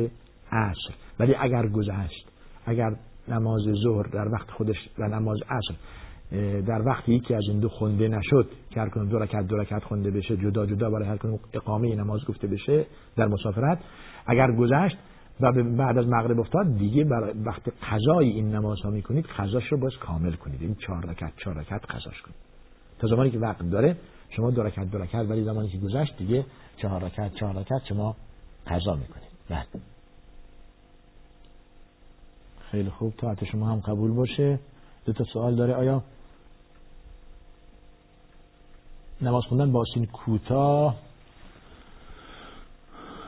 عصر. 0.53 0.95
ولی 1.19 1.35
اگر 1.35 1.67
گذشت 1.67 2.29
اگر 2.67 2.97
نماز 3.29 3.63
ظهر 3.85 4.07
در 4.07 4.29
وقت 4.29 4.51
خودش 4.51 4.77
و 4.99 5.09
نماز 5.09 5.39
عصر 5.49 5.75
در 6.67 6.83
وقت 6.87 7.09
یکی 7.09 7.35
از 7.35 7.43
این 7.49 7.61
دو 7.61 7.69
خونده 7.69 8.09
نشد 8.09 8.51
که 8.71 8.81
هر 8.81 8.89
دو 8.89 9.19
رکعت 9.19 9.47
دو 9.47 9.57
رکعت 9.57 9.85
خونده 9.85 10.11
بشه 10.11 10.37
جدا 10.37 10.67
جدا 10.67 10.91
برای 10.91 11.09
هر 11.09 11.17
کنون 11.17 11.39
اقامه 11.53 11.95
نماز 11.95 12.21
گفته 12.29 12.47
بشه 12.47 12.87
در 13.17 13.27
مسافرت 13.27 13.79
اگر 14.27 14.53
گذشت 14.53 14.97
و 15.41 15.53
بعد 15.53 15.99
از 15.99 16.07
مغرب 16.07 16.41
افتاد 16.41 16.79
دیگه 16.79 17.05
وقتی 17.45 17.71
قضای 17.91 18.29
این 18.29 18.55
نماز 18.55 18.81
ها 18.81 18.91
می‌کنید 18.91 19.27
قضاش 19.27 19.73
رو 19.73 19.79
باز 19.79 19.93
کامل 20.01 20.33
کنید. 20.33 20.63
این 20.63 20.75
چهار 20.75 21.07
رکعت 21.07 21.33
چهار 21.37 21.57
رکعت 21.57 21.85
قضاش 21.91 22.23
کنید. 22.23 22.37
تا 22.99 23.09
زمانی 23.09 23.31
که 23.31 23.39
وقت 23.39 23.71
داره 23.71 23.97
شما 24.31 24.51
دو 24.51 24.63
رکعت 24.63 24.91
دو 24.91 24.99
رکعت 24.99 25.31
ولی 25.31 25.45
زمانی 25.45 25.69
که 25.69 25.79
گذشت 25.79 26.19
دیگه 26.19 26.45
چهار 26.77 27.05
رکعت 27.05 27.35
چهار 27.35 27.55
رکعت 27.55 27.83
شما 27.89 28.17
قضا 28.67 28.95
می‌کنید. 28.95 29.29
بعد 29.51 29.67
خیلی 32.71 32.91
خوب. 32.91 33.15
تا 33.17 33.35
شما 33.53 33.67
هم 33.67 33.81
قبول 33.81 34.15
باشه. 34.15 34.59
دو 35.05 35.13
تا 35.13 35.25
سوال 35.25 35.57
داره. 35.57 35.75
آیا 35.75 36.03
نماز 39.23 39.45
خوندن 39.45 39.73
با 39.73 39.85
سین 39.95 40.07
کوتاه. 40.07 40.97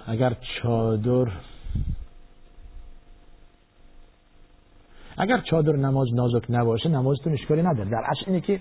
اگر 0.07 0.37
چادر 0.63 1.33
اگر 5.17 5.41
چادر 5.51 5.73
نماز 5.73 6.09
نازک 6.15 6.45
نباشه 6.49 6.89
نمازتون 6.89 7.33
اشکالی 7.33 7.63
نداره. 7.63 7.91
در 7.91 8.03
اصل 8.05 8.25
اینه 8.27 8.41
که 8.41 8.61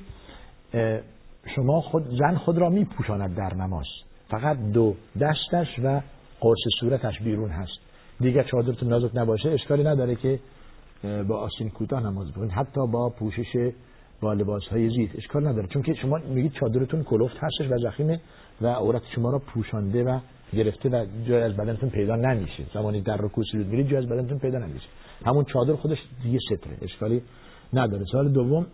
شما 1.55 1.81
خود 1.81 2.03
زن 2.19 2.35
خود 2.35 2.57
را 2.57 2.69
میپوشاند 2.69 3.35
در 3.35 3.53
نماز. 3.53 3.85
فقط 4.29 4.57
دو 4.73 4.95
دستش 5.21 5.67
و 5.83 6.01
قرص 6.39 6.59
صورتش 6.79 7.19
بیرون 7.19 7.49
هست. 7.49 7.79
دیگه 8.19 8.43
چادرتون 8.43 8.89
نازک 8.89 9.11
نباشه 9.13 9.49
اشکالی 9.49 9.83
نداره 9.83 10.15
که 10.15 10.39
با 11.03 11.37
آسین 11.37 11.69
کوتاه 11.69 12.03
نماز 12.03 12.31
بخونید. 12.31 12.51
حتی 12.51 12.87
با 12.87 13.09
پوشش 13.09 13.71
با 14.21 14.33
لباس 14.33 14.63
های 14.63 14.89
زیت 14.89 15.15
اشکال 15.15 15.47
نداره. 15.47 15.67
چون 15.67 15.81
که 15.81 15.93
شما 15.93 16.17
میگید 16.17 16.53
چادرتون 16.59 17.03
کلفت 17.03 17.37
هستش 17.37 17.71
و 17.71 17.77
زخیمه 17.77 18.19
و 18.61 18.67
عورت 18.67 19.01
شما 19.15 19.29
را 19.29 19.39
پوشانده 19.39 20.03
و 20.03 20.19
گرفته 20.53 20.89
و 20.89 21.05
جای 21.27 21.41
از 21.41 21.53
بدنتون 21.53 21.89
پیدا 21.89 22.15
نمیشه. 22.15 22.63
زمانی 22.73 23.01
در 23.01 23.17
رکوع 23.17 23.43
سجود 23.51 23.67
میرید 23.67 23.87
جای 23.87 23.97
از 23.97 24.09
بدنتون 24.09 24.39
پیدا 24.39 24.59
نمیشه. 24.59 24.87
همون 25.25 25.45
چادر 25.45 25.75
خودش 25.75 25.97
دیگه 26.23 26.39
ستره 26.45 26.77
اشکالی 26.81 27.21
نداره. 27.73 28.05
سال 28.11 28.29
دوم. 28.29 28.65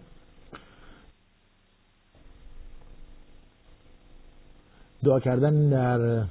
دعا 5.04 5.19
کردن 5.19 5.69
در 5.69 6.25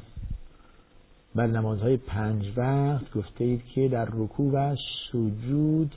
بر 1.35 1.47
نمازهای 1.47 1.97
پنج 1.97 2.53
وقت. 2.57 3.12
گفته 3.12 3.44
اید 3.44 3.64
که 3.75 3.88
در 3.88 4.09
رکوع 4.12 4.53
و 4.53 4.77
سجود 5.12 5.94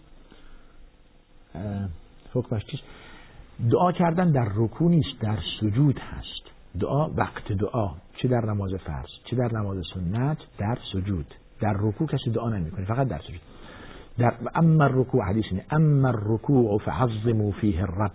حکمش 2.34 2.66
چیست؟ 2.66 2.84
دعا 3.70 3.92
کردن 3.92 4.32
در 4.32 4.48
رکوع 4.56 4.90
نیست 4.90 5.20
در 5.20 5.38
سجود 5.60 6.00
هست. 6.00 6.52
دعا 6.80 7.08
وقت 7.08 7.52
دعا 7.52 7.90
چه 8.18 8.28
در 8.28 8.46
نماز 8.46 8.74
فرض 8.74 9.10
چه 9.26 9.36
در 9.36 9.54
نماز 9.54 9.78
سنت 9.94 10.38
در 10.58 10.78
سجود. 10.94 11.26
در 11.60 11.74
رکوع 11.80 12.08
کسی 12.08 12.32
دعا 12.32 12.50
نمی‌کنه 12.50 12.86
فقط 12.86 13.08
در 13.08 13.20
سجود. 13.20 13.42
در 14.18 14.34
اما 14.56 14.84
الرکوع 14.84 15.24
حدیث 15.24 15.46
اینه 15.52 15.66
اما 15.72 16.08
الرکوع 16.08 16.80
فعظموا 16.80 17.52
فیه 17.52 17.82
الرب. 17.82 18.12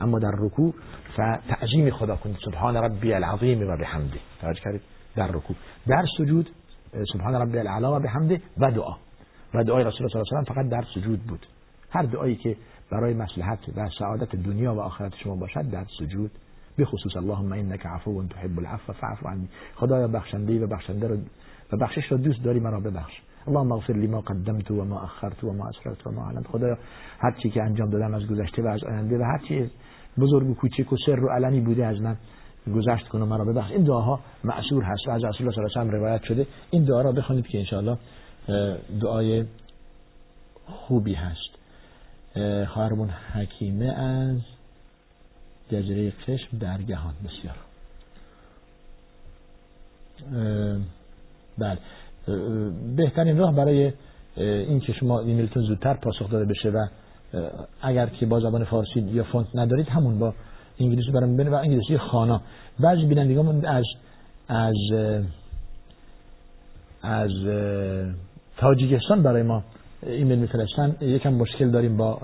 اما 0.00 0.18
در 0.18 0.32
رکوع 0.38 0.74
فتعظیم 1.12 1.90
خدا 1.90 2.16
کنید. 2.16 2.36
سبحان 2.44 2.76
ربی 2.76 3.12
العظیم 3.12 3.68
و 3.68 3.76
بحمده. 3.76 4.18
توجه 4.40 4.60
کردید؟ 4.60 4.82
در 5.16 5.26
رکوع. 5.26 5.56
در 5.86 6.04
سجود 6.18 6.50
سبحان 7.12 7.34
ربی 7.34 7.58
العلا 7.58 7.96
و 7.96 8.00
بحمده 8.00 8.42
و 8.58 8.70
دعا. 8.70 8.96
و 9.54 9.64
دعای 9.64 9.84
رسول 9.84 10.06
الله 10.06 10.08
صلی 10.08 10.20
الله 10.20 10.38
علیه 10.38 10.50
و 10.50 10.54
فقط 10.54 10.68
در 10.68 10.84
سجود 10.94 11.20
بود. 11.22 11.46
هر 11.90 12.02
دعایی 12.02 12.36
که 12.36 12.56
برای 12.90 13.14
مصلحت 13.14 13.58
و 13.76 13.88
سعادت 13.98 14.36
دنیا 14.36 14.74
و 14.74 14.80
آخرت 14.80 15.12
شما 15.16 15.36
باشد 15.36 15.70
در 15.70 15.86
سجود 15.98 16.30
به 16.76 16.84
خصوص 16.84 17.16
اللهم 17.16 17.52
انک 17.52 17.86
عفو 17.86 18.24
تحب 18.24 18.58
العفو 18.58 18.92
فاعف 18.92 19.26
عنی. 19.26 19.48
خدایا 19.74 20.08
بخشنده 20.08 20.64
و 20.64 20.66
بخشنده 20.66 21.08
رو 21.08 21.16
و 21.72 21.76
بخشش 21.76 22.04
رو 22.10 22.16
دوست 22.16 22.44
داری 22.44 22.60
مرا 22.60 22.80
ببخش. 22.80 23.12
اللهم 23.46 23.72
اغفر 23.72 23.92
لی 23.92 24.06
ما 24.06 24.20
قدمت 24.20 24.70
و 24.70 24.84
ما 24.84 25.00
اخرت 25.00 25.44
و 25.44 25.52
ما 25.52 25.68
اسررت 25.68 26.06
و 26.06 26.10
ما 26.10 26.28
علمت. 26.28 26.46
خدایا 26.46 26.78
هر 27.18 27.30
چی 27.42 27.50
که 27.50 27.62
انجام 27.62 27.90
دادم 27.90 28.14
از 28.14 28.26
گذشته 28.26 28.62
و 28.62 28.66
از 28.66 28.84
آینده 28.84 29.18
و 29.18 29.22
هر 29.22 29.38
چی 29.48 29.70
بزرگ 30.18 30.50
و 30.50 30.54
کوچک 30.54 30.92
و 30.92 30.96
سر 31.06 31.20
و 31.20 31.28
علنی 31.28 31.60
بوده 31.60 31.86
از 31.86 32.00
من 32.00 32.16
گذشت 32.74 33.08
کنه 33.08 33.24
مرا 33.24 33.44
ببخش. 33.44 33.70
این 33.70 33.84
دعاها 33.84 34.20
معصور 34.44 34.82
هست. 34.82 35.08
و 35.08 35.10
از 35.10 35.24
رسول 35.24 35.48
الله 35.48 35.52
صلی 35.52 35.64
الله 35.64 35.80
علیه 35.80 35.92
و 35.92 35.96
روایت 35.96 36.22
شده. 36.22 36.46
این 36.70 36.84
دعا 36.84 37.02
را 37.02 37.12
بخونید 37.12 37.46
که 37.46 37.58
انشاءالله 37.58 37.98
دعای 39.02 39.44
خوبی 40.64 41.14
هست. 41.14 41.59
خواهرمون 42.68 43.10
حکیمه 43.10 43.86
از 43.86 44.38
جزیره 45.72 46.12
قشم 46.28 46.58
در 46.58 46.82
گهان. 46.82 47.14
بسیار. 47.24 47.56
بله. 51.58 51.78
بهترین 52.96 53.38
راه 53.38 53.54
برای 53.54 53.92
این 54.36 54.80
که 54.80 54.92
شما 54.92 55.20
ایمیلتون 55.20 55.62
زودتر 55.62 55.94
پاسخ 55.94 56.30
داده 56.30 56.44
بشه 56.44 56.70
و 56.70 56.86
اگر 57.82 58.06
که 58.06 58.26
با 58.26 58.40
زبان 58.40 58.64
فارسی 58.64 59.00
یا 59.00 59.24
فونت 59.24 59.46
ندارید 59.54 59.88
همون 59.88 60.18
با 60.18 60.34
انگلیسی 60.80 61.10
برام 61.10 61.36
بنه 61.36 61.50
و 61.50 61.54
انگلیسی 61.54 61.98
خانا. 61.98 62.42
بعضی 62.80 63.06
بینندگان 63.06 63.66
از 63.66 63.84
از 64.48 64.74
از 67.02 67.30
تاجیکستان 68.56 69.22
برای 69.22 69.42
ما 69.42 69.64
ایمیل 70.02 70.38
میفرستن 70.38 70.96
یکم 71.00 71.32
مشکل 71.32 71.70
داریم 71.70 71.96
با 71.96 72.18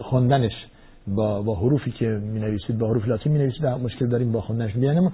خوندنش 0.00 0.52
با 1.06 1.42
با 1.42 1.54
حروفی 1.54 1.90
که 1.90 2.06
می 2.06 2.40
نویسید 2.40 2.78
با 2.78 2.88
حروف 2.88 3.08
لاتین 3.08 3.32
می 3.32 3.38
نویسید 3.38 3.66
مشکل 3.66 4.06
داریم 4.06 4.32
با 4.32 4.40
خوندنش 4.40 4.72
بیانم 4.72 5.12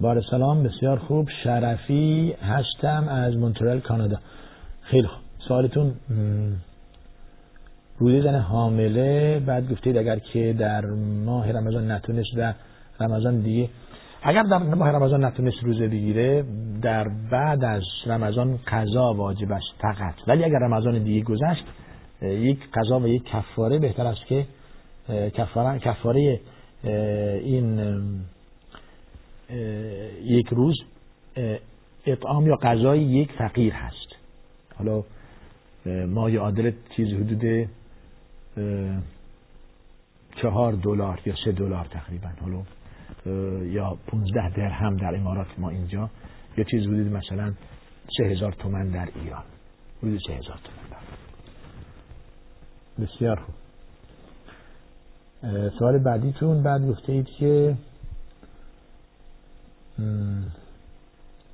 بار 0.00 0.22
سلام 0.30 0.62
بسیار 0.62 0.98
خوب. 0.98 1.28
شرفی 1.44 2.34
هستم 2.42 3.08
از 3.08 3.36
مونترال 3.36 3.80
کانادا. 3.80 4.18
خیلی 4.82 5.06
خوب. 5.06 5.22
سوالتون 5.48 5.92
روزی 7.98 8.22
زن 8.22 8.34
حامله. 8.34 9.40
بعد 9.46 9.72
گفتید 9.72 9.96
اگر 9.98 10.18
که 10.18 10.52
در 10.58 10.84
ماه 11.24 11.52
رمضان 11.52 11.90
نتونست 11.90 12.28
و 12.36 12.54
رمضان 13.00 13.40
دیگه 13.40 13.68
اگر 14.22 14.42
در 14.42 14.58
ماه 14.58 14.88
رمضان 14.88 15.24
نتونست 15.24 15.56
روزه 15.62 15.88
بگیره 15.88 16.44
در 16.82 17.08
بعد 17.30 17.64
از 17.64 17.82
رمضان 18.06 18.58
قضا 18.66 19.14
واجب 19.14 19.52
است 19.52 19.66
فقط. 19.78 20.14
ولی 20.26 20.44
اگر 20.44 20.58
رمضان 20.58 21.02
دیگه 21.02 21.24
گذشت 21.24 21.64
یک 22.22 22.58
قضا 22.74 23.00
و 23.00 23.08
یک 23.08 23.24
کفاره 23.24 23.78
بهتر 23.78 24.06
است 24.06 24.26
که 24.26 24.46
کفاره 25.08 25.78
کفاره 25.78 26.40
این 27.44 27.80
یک 30.22 30.46
روز 30.48 30.74
اطعام 32.06 32.46
یا 32.46 32.56
غذای 32.56 33.02
یک 33.02 33.32
فقیر 33.32 33.72
هست. 33.72 34.16
حالا 34.78 35.02
ما 36.06 36.28
عادل 36.28 36.72
چیز 36.96 37.08
حدود 37.08 37.68
چهار 40.42 40.72
دلار 40.72 41.20
یا 41.26 41.34
سه 41.44 41.52
دلار 41.52 41.84
تقریبا. 41.84 42.28
حالا 42.40 42.62
یا 43.72 43.96
15 44.06 44.50
درهم 44.56 44.96
در 44.96 45.14
امارات 45.14 45.58
ما 45.58 45.70
اینجا. 45.70 46.10
یا 46.56 46.64
چیز 46.64 46.82
حدود 46.82 47.12
مثلا 47.12 47.52
سه 48.18 48.24
هزار 48.24 48.52
تومن 48.52 48.88
در 48.88 49.08
ایران. 49.22 49.44
حدود 50.02 50.20
سه 50.26 50.32
هزار 50.32 50.58
تومن 50.64 50.88
در 50.90 50.96
بسیار 53.04 53.36
خوب. 53.36 53.54
سوال 55.78 55.98
بعدیتون 55.98 56.62
بعد 56.62 56.88
گفته 56.88 57.12
اید 57.12 57.26
که 57.26 57.76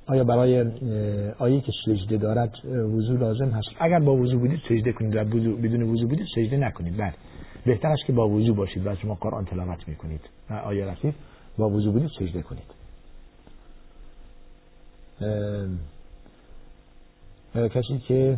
آیا 0.07 0.23
برای 0.23 0.61
آیه 1.39 1.61
که 1.61 1.71
سجده 1.85 2.17
دارد 2.17 2.65
وضو 2.65 3.17
لازم 3.17 3.49
هست؟ 3.49 3.67
اگر 3.79 3.99
با 3.99 4.15
وضو 4.15 4.39
بودید 4.39 4.59
سجده 4.69 4.91
کنید 4.91 5.15
و 5.15 5.23
بدون 5.57 5.81
وضو 5.81 6.07
بودید 6.07 6.27
سجده 6.35 6.57
نکنید. 6.57 6.97
بله. 6.97 7.13
بهتر 7.65 7.87
است 7.87 8.05
که 8.07 8.13
با 8.13 8.29
وضو 8.29 8.53
باشید 8.53 8.87
و 8.87 8.95
شما 8.95 9.15
قرآن 9.15 9.45
تلاوت 9.45 9.87
می‌کنید. 9.87 10.21
و 10.49 10.53
آیه 10.53 10.85
رسید 10.85 11.15
با 11.57 11.69
وضو 11.69 11.91
بودید 11.91 12.09
سجده 12.19 12.41
کنید 12.41 12.73
کسی 17.53 17.99
که 18.07 18.37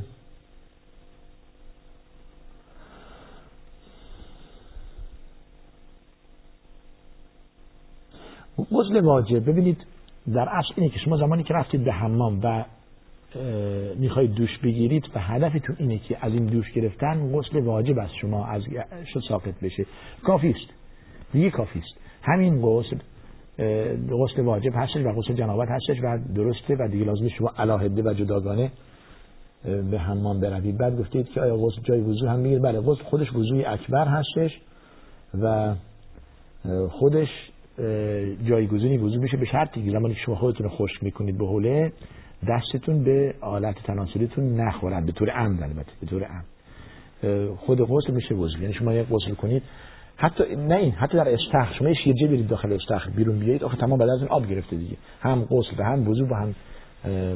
غسل 8.71 9.01
واجب 9.01 9.49
ببینید 9.49 9.77
در 10.33 10.49
اصل 10.49 10.73
اینه 10.75 10.89
که 10.89 10.99
شما 10.99 11.17
زمانی 11.17 11.43
که 11.43 11.53
رفتید 11.53 11.83
به 11.83 11.91
حمام 11.91 12.39
و 12.43 12.65
می‌خواید 13.95 14.33
دوش 14.33 14.57
بگیرید 14.57 15.03
و 15.15 15.19
هدفتون 15.19 15.75
اینه 15.79 15.97
که 15.97 16.17
از 16.25 16.33
این 16.33 16.45
دوش 16.45 16.71
گرفتن 16.71 17.37
غسل 17.37 17.59
واجب 17.59 17.97
است 17.99 18.13
شما 18.21 18.45
از 18.45 18.63
شد 19.13 19.21
ساقط 19.29 19.59
بشه. 19.59 19.85
کافی 20.23 20.49
است. 20.49 20.73
دیگه 21.33 21.49
کافی 21.49 21.79
است. 21.79 21.93
همین 22.25 22.61
غسل 22.61 22.97
غسل 24.11 24.41
واجب 24.41 24.71
هستش 24.75 25.05
و 25.05 25.11
غسل 25.11 25.33
جنابت 25.33 25.69
هستش 25.69 25.97
و 26.03 26.19
درسته 26.35 26.75
و 26.79 26.87
دیگه 26.87 27.05
لازم 27.05 27.27
شما 27.27 27.51
علاهده 27.57 28.03
و 28.03 28.13
جداگانه 28.13 28.71
به 29.91 29.99
حمام 29.99 30.39
بروید. 30.39 30.77
بعد 30.77 30.99
گفتید 30.99 31.29
که 31.29 31.41
آیا 31.41 31.57
غسل 31.57 31.81
جای 31.83 32.01
وضو 32.01 32.27
هم 32.27 32.39
میگیر 32.39 32.59
بله 32.59 32.79
غسل 32.79 33.03
خودش 33.03 33.35
وضوی 33.35 33.65
اکبر 33.65 34.07
هستش 34.07 34.59
و 35.41 35.75
خودش 36.89 37.27
جایگزینی 38.43 38.97
وضو 38.97 39.19
میشه 39.19 39.37
به 39.37 39.45
شرطی 39.45 39.83
که 39.83 39.91
زمانی 39.91 40.13
که 40.13 40.19
شما 40.19 40.35
خودتون 40.35 40.69
خشک 40.69 41.03
می‌کنید 41.03 41.37
به 41.37 41.45
حوله 41.45 41.91
دستتون 42.47 43.03
به 43.03 43.35
آلت 43.41 43.75
تناسلیتون 43.83 44.61
نخورد 44.61 45.05
به 45.05 45.11
طور 45.11 45.29
عمد 45.29 45.63
البته 45.63 45.91
به 46.01 46.07
طور 46.07 46.23
عمد. 46.23 46.45
خود 47.55 47.81
غسل 47.81 48.13
میشه 48.13 48.35
وضو. 48.35 48.61
یعنی 48.61 48.73
شما 48.73 48.93
یک 48.93 49.07
غسل 49.07 49.33
کنید 49.33 49.63
حتی 50.17 50.55
نه 50.55 50.75
این 50.75 50.91
حتی 50.91 51.17
در 51.17 51.33
استخر 51.33 51.73
شما 51.79 51.89
یه 51.89 51.95
شیرجه 52.03 52.27
برید 52.27 52.47
داخل 52.47 52.73
استخر 52.73 53.09
بیرون 53.09 53.39
بیایید 53.39 53.63
آخه 53.63 53.77
تمام 53.77 53.99
بعد 53.99 54.09
از 54.09 54.19
این 54.19 54.29
آب 54.29 54.49
گرفته 54.49 54.75
دیگه. 54.75 54.97
هم 55.21 55.45
غسل 55.45 55.75
و 55.77 55.83
هم 55.83 56.07
وضو 56.07 56.25
با 56.25 56.35
هم 56.35 56.55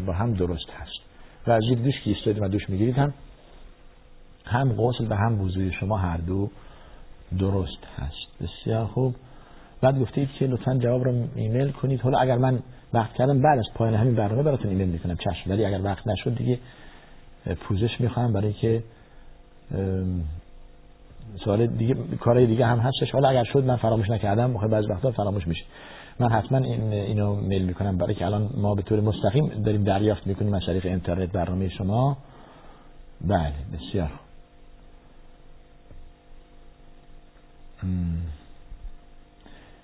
با 0.06 0.14
هم 0.14 0.34
درست 0.34 0.70
هست. 0.70 1.00
و 1.48 1.52
از 1.52 1.62
زیر 1.70 1.80
دوش 1.80 2.24
که 2.24 2.34
و 2.34 2.48
دوش 2.48 2.70
می‌گیرید 2.70 2.96
هم 2.96 3.14
هم 4.46 4.74
غسل 4.74 5.08
و 5.10 5.16
هم 5.16 5.42
وضوی 5.42 5.72
شما 5.72 5.98
هر 5.98 6.18
دو 6.18 6.50
درست 7.40 7.86
هست. 7.98 8.44
بسیار 8.44 8.86
خوب. 8.86 9.16
بعد 9.82 10.00
گفتید 10.00 10.30
که 10.40 10.48
لطفا 10.48 10.78
جواب 10.78 11.04
رو 11.04 11.28
ایمیل 11.36 11.72
کنید. 11.72 12.02
حالا 12.02 12.20
اگر 12.20 12.38
من 12.38 12.60
وقت 12.94 13.14
کردم 13.14 13.42
بعد 13.42 13.60
از 13.60 13.66
پایان 13.76 13.94
همین 13.94 14.16
برنامه 14.16 14.44
براتون 14.44 14.72
ایمیل 14.72 14.90
می‌کنم. 14.90 15.16
چشم. 15.16 15.50
ولی 15.50 15.66
اگر 15.66 15.82
وقت 15.84 16.08
نشد 16.08 16.36
دیگه 16.36 16.60
پوزش 17.62 18.02
می‌خوام 18.02 18.34
برای 18.34 18.54
که 18.54 18.84
سوال 21.44 21.68
دیگه 21.68 21.96
کارهای 22.20 22.46
دیگه 22.46 22.66
هم 22.66 22.80
هستش. 22.80 23.12
حالا 23.12 23.30
اگر 23.30 23.44
شد 23.44 23.64
من 23.64 23.76
فراموش 23.76 24.10
نکردم 24.10 24.52
موقع 24.52 24.68
بعضی 24.68 24.88
وقتا 24.88 25.12
فراموش 25.12 25.48
میشه 25.48 25.64
من 26.20 26.32
حتما 26.32 26.58
این 26.58 26.94
اینو 26.94 27.36
میل 27.36 27.64
می‌کنم. 27.64 27.98
برای 27.98 28.16
که 28.16 28.26
الان 28.26 28.50
ما 28.58 28.76
به 28.76 28.82
طور 28.82 29.00
مستقیم 29.00 29.48
داریم 29.48 29.84
دریافت 29.84 30.28
می‌کنیم 30.28 30.54
از 30.54 30.62
طریق 30.66 30.86
اینترنت 30.86 31.32
برنامه 31.32 31.70
شما. 31.70 32.18
بله 33.22 33.54
بسیار 33.74 34.12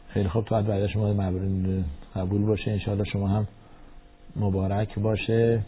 خیلی 0.10 0.30
خوب. 0.30 0.46
تا 0.46 0.62
بعد 0.62 0.88
شما 0.88 1.14
قبول 2.16 2.46
باشه. 2.46 2.72
انشاءالله 2.72 3.06
شما 3.06 3.28
هم 3.28 3.48
مبارک 4.36 5.00
باشه. 5.00 5.62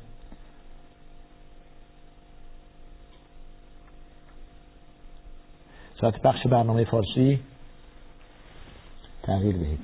ساعت 6.01 6.21
بخش 6.21 6.47
برنامه 6.47 6.83
فارسی 6.86 7.39
تغییر 9.23 9.57
دهید. 9.57 9.79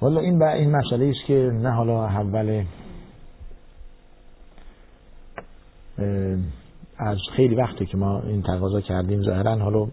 والا 0.00 0.20
این 0.20 0.38
با 0.38 0.48
این 0.48 0.76
مسئله 0.76 1.06
است 1.06 1.26
که 1.26 1.50
نه 1.52 1.70
حالا 1.70 2.04
اول 2.04 2.64
از 6.98 7.18
خیلی 7.36 7.54
وقتی 7.54 7.86
که 7.86 7.96
ما 7.96 8.20
این 8.20 8.42
تقاضا 8.42 8.80
کردیم. 8.80 9.22
ظاهرا 9.22 9.58
حالا 9.58 9.86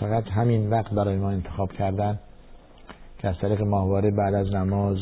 فقط 0.00 0.28
همین 0.28 0.70
وقت 0.70 0.94
برای 0.94 1.16
ما 1.16 1.30
انتخاب 1.30 1.72
کردن 1.72 2.18
که 3.18 3.28
از 3.28 3.38
طریق 3.38 3.62
ماهواره 3.62 4.10
بعد 4.10 4.34
از 4.34 4.54
نماز 4.54 4.98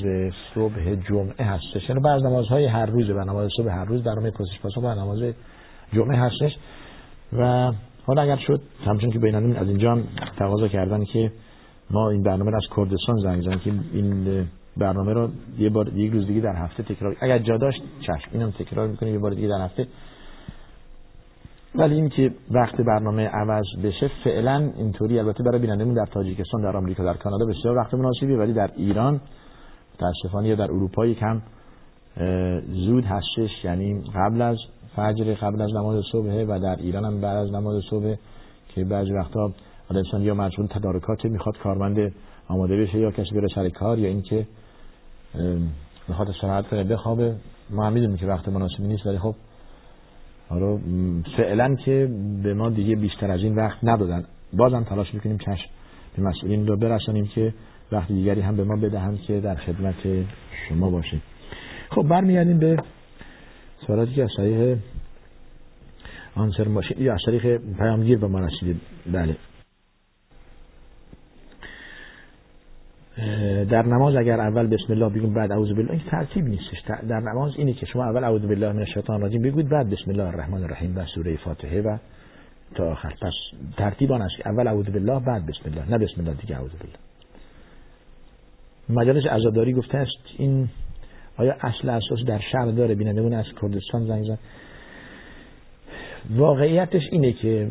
صبح 0.54 0.94
جمعه 0.94 1.44
هستش. 1.46 1.88
یعنی 1.88 2.00
بعد 2.00 2.16
از 2.16 2.22
نمازهای 2.22 2.66
هر 2.66 2.86
روز 2.86 3.10
و 3.10 3.24
نماز 3.24 3.50
صبح 3.56 3.68
هر 3.68 3.84
روز 3.84 4.02
برنامه 4.02 4.30
پرسش 4.30 4.60
پاسخ 4.62 4.76
و 4.76 4.94
نماز 4.94 5.34
جمعه 5.92 6.18
هستش. 6.18 6.56
و 7.32 7.72
حالا 8.06 8.22
اگر 8.22 8.36
شد 8.36 8.60
همچون 8.84 9.10
که 9.10 9.18
بینانون 9.18 9.56
از 9.56 9.68
اینجا 9.68 9.92
هم 9.92 10.04
تقاضا 10.38 10.68
کردن 10.68 11.04
که 11.04 11.32
ما 11.90 12.10
این 12.10 12.22
برنامه 12.22 12.50
رو 12.50 12.56
از 12.56 12.66
کردستان 12.76 13.16
زنگ 13.22 13.42
زنگ 13.42 13.60
که 13.60 13.72
این 13.92 14.46
برنامه 14.76 15.12
رو 15.12 15.28
یه 15.58 15.70
بار 15.70 15.88
یک 15.88 16.12
روز 16.12 16.26
دیگه 16.26 16.40
در 16.40 16.56
هفته 16.56 16.82
تکرار 16.82 17.16
اگر 17.20 17.38
جا 17.38 17.56
داشت 17.56 17.82
چشم 18.00 18.30
اینم 18.32 18.50
تکرار 18.50 18.88
می‌کنه 18.88 19.10
یه 19.10 19.18
بار 19.18 19.34
دیگه 19.34 19.48
در 19.48 19.64
هفته. 19.64 19.86
ولی 21.74 21.94
این 21.94 22.08
که 22.08 22.34
وقت 22.50 22.76
برنامه 22.76 23.28
عوض 23.28 23.64
بشه 23.84 24.10
فعلا 24.24 24.72
اینطوری 24.76 25.18
البته 25.18 25.42
برای 25.42 25.58
بینندمون 25.58 25.94
در 25.94 26.06
تاجیکستان 26.06 26.62
در 26.62 26.76
آمریکا 26.76 27.04
در 27.04 27.14
کانادا 27.14 27.46
بسیار 27.46 27.76
وقت 27.76 27.94
مناسبی 27.94 28.34
ولی 28.34 28.52
در 28.52 28.70
ایران 28.76 29.20
متاسفانه 29.94 30.48
یا 30.48 30.54
در 30.54 30.64
اروپا 30.64 31.06
کم 31.06 31.42
زود 32.72 33.04
هستش 33.04 33.64
یعنی 33.64 34.02
قبل 34.14 34.42
از 34.42 34.56
فجر 34.96 35.34
قبل 35.34 35.62
از 35.62 35.70
نماز 35.70 36.04
صبح 36.12 36.44
و 36.48 36.58
در 36.58 36.76
ایران 36.76 37.04
هم 37.04 37.20
بعد 37.20 37.36
از 37.36 37.52
نماز 37.52 37.82
صبح 37.90 38.14
که 38.68 38.84
بعضی 38.84 39.12
وقتا 39.12 39.52
انسان 39.90 40.22
یا 40.22 40.34
مجبور 40.34 40.66
تدارکات 40.66 41.24
می‌خواد 41.24 41.58
کارمند 41.58 42.12
آماده 42.48 42.76
بشه 42.76 42.98
یا 42.98 43.10
کسی 43.10 43.34
بره 43.34 43.48
سر 43.54 43.68
کار 43.68 43.98
یا 43.98 44.08
اینکه 44.08 44.46
می‌خواد 46.08 46.28
استراحت 46.28 46.68
کنه 46.68 46.84
بخوابه. 46.84 47.34
ما 47.70 47.86
هم 47.86 47.92
می‌دونیم 47.92 48.16
که 48.16 48.26
وقت 48.26 48.48
مناسبی 48.48 48.86
نیست 48.86 49.06
ولی 49.06 49.18
خب 49.18 49.34
حالا 50.48 50.78
فعلا 51.36 51.74
که 51.74 52.10
به 52.42 52.54
ما 52.54 52.70
دیگه 52.70 52.96
بیشتر 52.96 53.30
از 53.30 53.40
این 53.40 53.54
وقت 53.54 53.78
ندادن. 53.82 54.24
بازم 54.52 54.84
تلاش 54.84 55.14
می‌کنیم 55.14 55.38
چشم 55.38 55.68
به 56.16 56.22
مسئولین 56.22 56.66
رو 56.66 56.76
برسانیم 56.76 57.26
که 57.26 57.54
وقت 57.92 58.08
دیگری 58.08 58.40
هم 58.40 58.56
به 58.56 58.64
ما 58.64 58.76
بدهم 58.76 59.18
که 59.18 59.40
در 59.40 59.54
خدمت 59.54 59.94
شما 60.68 60.90
باشیم. 60.90 61.22
خب 61.90 62.02
برمیگردیم 62.02 62.58
به 62.58 62.76
سوالاتی 63.86 64.14
که 64.14 64.22
از 64.22 64.30
طریق 64.36 64.78
آنسر 66.34 66.68
ماشین 66.68 66.96
یا 67.00 67.14
از 67.14 67.20
طریق 67.26 67.60
پیامگیر 67.78 68.18
به 68.18 68.26
ما 68.26 68.40
رسیده 68.40 68.80
بله. 69.12 69.36
در 73.64 73.82
نماز 73.82 74.16
اگر 74.16 74.40
اول 74.40 74.66
بسم 74.66 74.92
الله 74.92 75.08
بگیم 75.08 75.34
بعد 75.34 75.52
اعوذ 75.52 75.68
بالله 75.68 75.90
این 75.90 76.02
ترتیب 76.10 76.44
نیستش. 76.44 76.80
در 77.08 77.20
نماز 77.20 77.52
اینی 77.56 77.74
که 77.74 77.86
شما 77.86 78.04
اول 78.04 78.24
اعوذ 78.24 78.42
بالله 78.42 78.72
من 78.72 78.78
الشیطان 78.78 79.22
الرجیم 79.22 79.42
بگوید 79.42 79.68
بعد 79.68 79.90
بسم 79.90 80.10
الله 80.10 80.24
الرحمن 80.24 80.62
الرحیم 80.62 80.96
و 80.98 81.04
سوره 81.14 81.36
فاتحه 81.36 81.82
و 81.82 81.96
تا 82.74 82.92
آخر. 82.92 83.14
پس 83.22 83.32
ترتیب 83.76 84.12
آن 84.12 84.22
است 84.22 84.46
اول 84.46 84.66
اعوذ 84.66 84.86
بالله 84.86 85.20
بعد 85.20 85.46
بسم 85.46 85.60
الله. 85.64 85.90
نه 85.90 85.98
بسم 85.98 86.20
الله 86.20 86.34
دیگه 86.34 86.56
اعوذ 86.56 86.72
بالله. 86.72 86.96
مجالس 88.88 89.26
عزاداری 89.26 89.72
گفته 89.72 89.98
است 89.98 90.18
این 90.38 90.68
آیا 91.36 91.56
اصل 91.60 91.88
اساس 91.88 92.18
در 92.26 92.40
شهر 92.52 92.66
داره؟ 92.66 92.94
بینندمون 92.94 93.34
از 93.34 93.44
کردستان 93.62 94.06
زنگ 94.06 94.26
زن 94.26 94.38
واقعیتش 96.30 97.02
اینه 97.12 97.32
که 97.32 97.70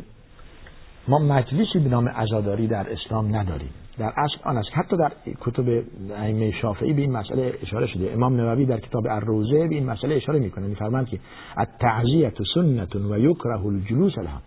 ما 1.08 1.20
مجلسی 1.20 1.80
به 1.80 1.90
نام 1.90 2.10
عزاداری 2.10 2.68
در 2.68 2.92
اسلام 2.92 3.36
نداریم. 3.36 3.70
در 3.98 4.14
اصل 4.18 4.38
آن 4.44 4.58
است. 4.58 4.70
حتی 4.74 4.98
در 4.98 5.12
کتب 5.42 5.84
ائمه 6.16 6.52
شافعی 6.52 6.94
به 6.94 7.02
این 7.02 7.12
مسئله 7.12 7.54
اشاره 7.62 7.88
شده. 7.88 8.14
امام 8.14 8.36
نووی 8.36 8.66
در 8.66 8.80
کتاب 8.80 9.08
الروزه 9.08 9.68
به 9.68 9.76
این 9.76 9.86
مسئله 9.86 10.16
اشاره 10.16 10.40
می‌کنه. 10.40 10.68
میفرماند 10.68 11.08
که 11.08 11.20
التعزیه 11.58 12.34
سنت 12.56 12.96
و 12.96 13.20
یکره 13.20 13.66
الجلوس 13.66 14.18
لها 14.18 14.42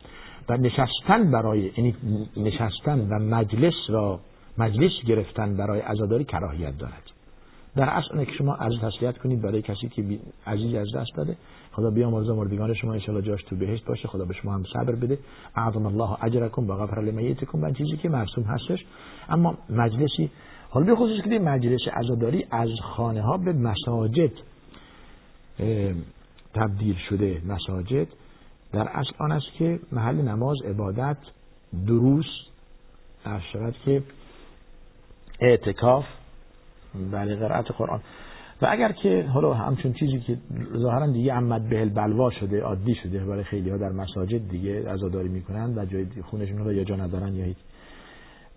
و 0.48 0.57
نشستن 0.57 1.31
برای 1.31 1.72
یعنی 1.76 1.94
نشستن 2.37 3.09
و 3.11 3.18
مجلس 3.18 3.74
را 3.88 4.20
مجلس 4.59 4.92
گرفتن 5.07 5.57
برای 5.57 5.81
عزاداری 5.81 6.24
کراهیت 6.24 6.78
دارد. 6.78 7.07
در 7.76 7.88
اصل 7.88 8.24
که 8.24 8.33
شما 8.33 8.54
از 8.54 8.72
تسلیت 8.83 9.18
کنید 9.18 9.42
برای 9.42 9.62
کسی 9.62 9.88
که 9.88 10.18
عزیز 10.46 10.74
از 10.74 10.87
دست 10.94 11.11
داده. 11.16 11.37
خدا 11.72 11.90
بیامرزه 11.90 12.33
مردگان 12.33 12.74
شما 12.74 12.92
ان 12.92 13.22
جاش 13.22 13.42
تو 13.42 13.57
بهشت 13.57 13.85
باشه. 13.85 14.09
خدا 14.09 14.24
به 14.24 14.35
شما 14.35 14.54
هم 14.54 14.64
صبر 14.72 14.92
بده. 14.94 15.18
اعظم 15.54 15.87
الله 15.87 16.24
اجرکم 16.24 16.70
و 16.70 16.74
غفر 16.74 17.00
لمیتکم. 17.00 17.62
و 17.62 17.72
چیزی 17.72 17.96
که 17.96 18.09
مرسوم 18.09 18.44
هستش. 18.44 18.85
اما 19.28 19.59
مجلسی 19.70 20.31
حالا 20.70 20.87
به 20.87 20.94
خصوص 20.96 21.24
که 21.24 21.38
مجلس 21.38 21.81
عزاداری 21.92 22.46
از 22.50 22.68
خانه 22.83 23.22
ها 23.22 23.37
به 23.37 23.52
مساجد 23.52 24.31
تبدیل 26.54 26.96
شده 27.09 27.42
مساجد 27.46 28.09
در 28.72 28.88
اصل 28.88 29.11
آن 29.18 29.33
است 29.33 29.46
که 29.59 29.81
محل 29.92 30.16
نماز 30.16 30.57
عبادت 30.64 31.16
دروس 31.87 32.26
شود 33.52 33.74
که 33.85 34.02
اعتکاف 35.40 36.04
بله 37.12 37.37
قرائت 37.37 37.72
قرآن. 37.72 38.00
و 38.62 38.66
اگر 38.70 38.92
که 38.92 39.26
حالا 39.34 39.54
همچون 39.54 39.92
چیزی 39.92 40.20
که 40.20 40.38
ظاهرا 40.76 41.06
دیگه 41.06 41.32
عمد 41.32 41.68
به 41.68 41.84
بلوا 41.84 42.30
شده 42.30 42.62
عادی 42.62 42.94
شده 42.94 43.24
برای 43.24 43.44
خیلی 43.44 43.70
ها 43.70 43.76
در 43.76 43.88
مساجد 43.88 44.48
دیگه 44.48 44.90
عزاداری 44.90 45.28
می‌کنن 45.28 45.78
و 45.78 45.84
جای 45.84 46.06
خونشون 46.22 46.58
رو 46.58 46.72
یا 46.72 46.84
جا 46.84 46.96
ندارن 46.96 47.34
یا 47.34 47.44
هیچ. 47.44 47.56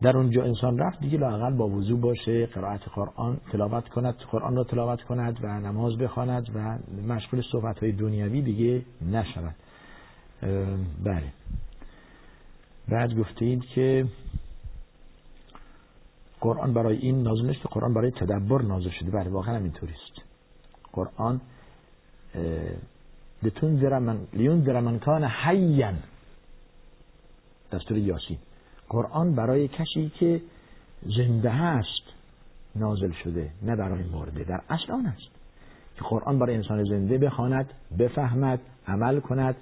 در 0.01 0.17
اونجا 0.17 0.43
انسان 0.43 0.77
رفت 0.77 0.99
دیگه 0.99 1.17
لاقل 1.17 1.53
با 1.53 1.67
وضو 1.67 1.97
باشه 1.97 2.45
قرائت 2.45 2.81
قرآن 2.95 3.37
تلاوت 3.51 3.89
کند 3.89 4.15
قرآن 4.31 4.55
را 4.55 4.63
تلاوت 4.63 5.01
کند 5.01 5.39
و 5.43 5.59
نماز 5.59 5.97
بخواند 5.97 6.47
و 6.55 6.77
مشغول 7.13 7.41
صحبت 7.51 7.79
های 7.79 7.91
دنیوی 7.91 8.41
دیگه 8.41 8.81
نشود. 9.11 9.55
بله. 11.03 11.33
بعد 12.89 13.13
گفتید 13.13 13.63
که 13.75 14.05
قرآن 16.41 16.73
برای 16.73 16.97
این 16.97 17.23
نازل 17.23 17.49
نشده 17.49 17.63
قرآن 17.63 17.93
برای 17.93 18.11
تدبر 18.11 18.61
نازل 18.61 18.89
شده. 18.89 19.11
بله 19.11 19.29
واقعا 19.29 19.57
اینطوری 19.57 19.93
است 19.93 20.25
قرآن 20.93 21.41
لتنذر 23.43 23.99
من 23.99 24.19
لیونذر 24.33 24.79
من 24.79 24.99
کان 24.99 25.23
حیا. 25.23 25.93
دستور 27.71 27.97
یاسین. 27.97 28.37
قرآن 28.89 29.35
برای 29.35 29.67
کسی 29.67 30.11
که 30.19 30.41
زنده 31.17 31.49
هست 31.49 32.03
نازل 32.75 33.11
شده 33.11 33.51
نه 33.63 33.75
برای 33.75 34.03
مرده. 34.03 34.43
در 34.43 34.61
اصل 34.69 34.91
آن 34.91 35.05
است 35.05 35.31
که 35.95 36.01
قرآن 36.01 36.39
برای 36.39 36.55
انسان 36.55 36.83
زنده 36.83 37.17
بخواند 37.17 37.69
بفهمد 37.99 38.59
عمل 38.87 39.19
کند. 39.19 39.55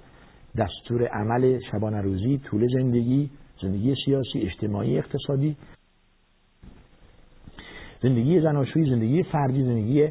دستور 0.56 1.06
عمل 1.06 1.58
شبانه 1.72 2.00
روزی 2.00 2.38
طول 2.38 2.68
زندگی 2.74 3.30
زندگی 3.62 3.94
سیاسی 4.04 4.40
اجتماعی 4.40 4.98
اقتصادی. 4.98 5.56
زندگی 8.02 8.40
زناشویی 8.40 8.90
زندگی 8.90 9.22
فردی 9.22 9.64
زندگی 9.64 10.08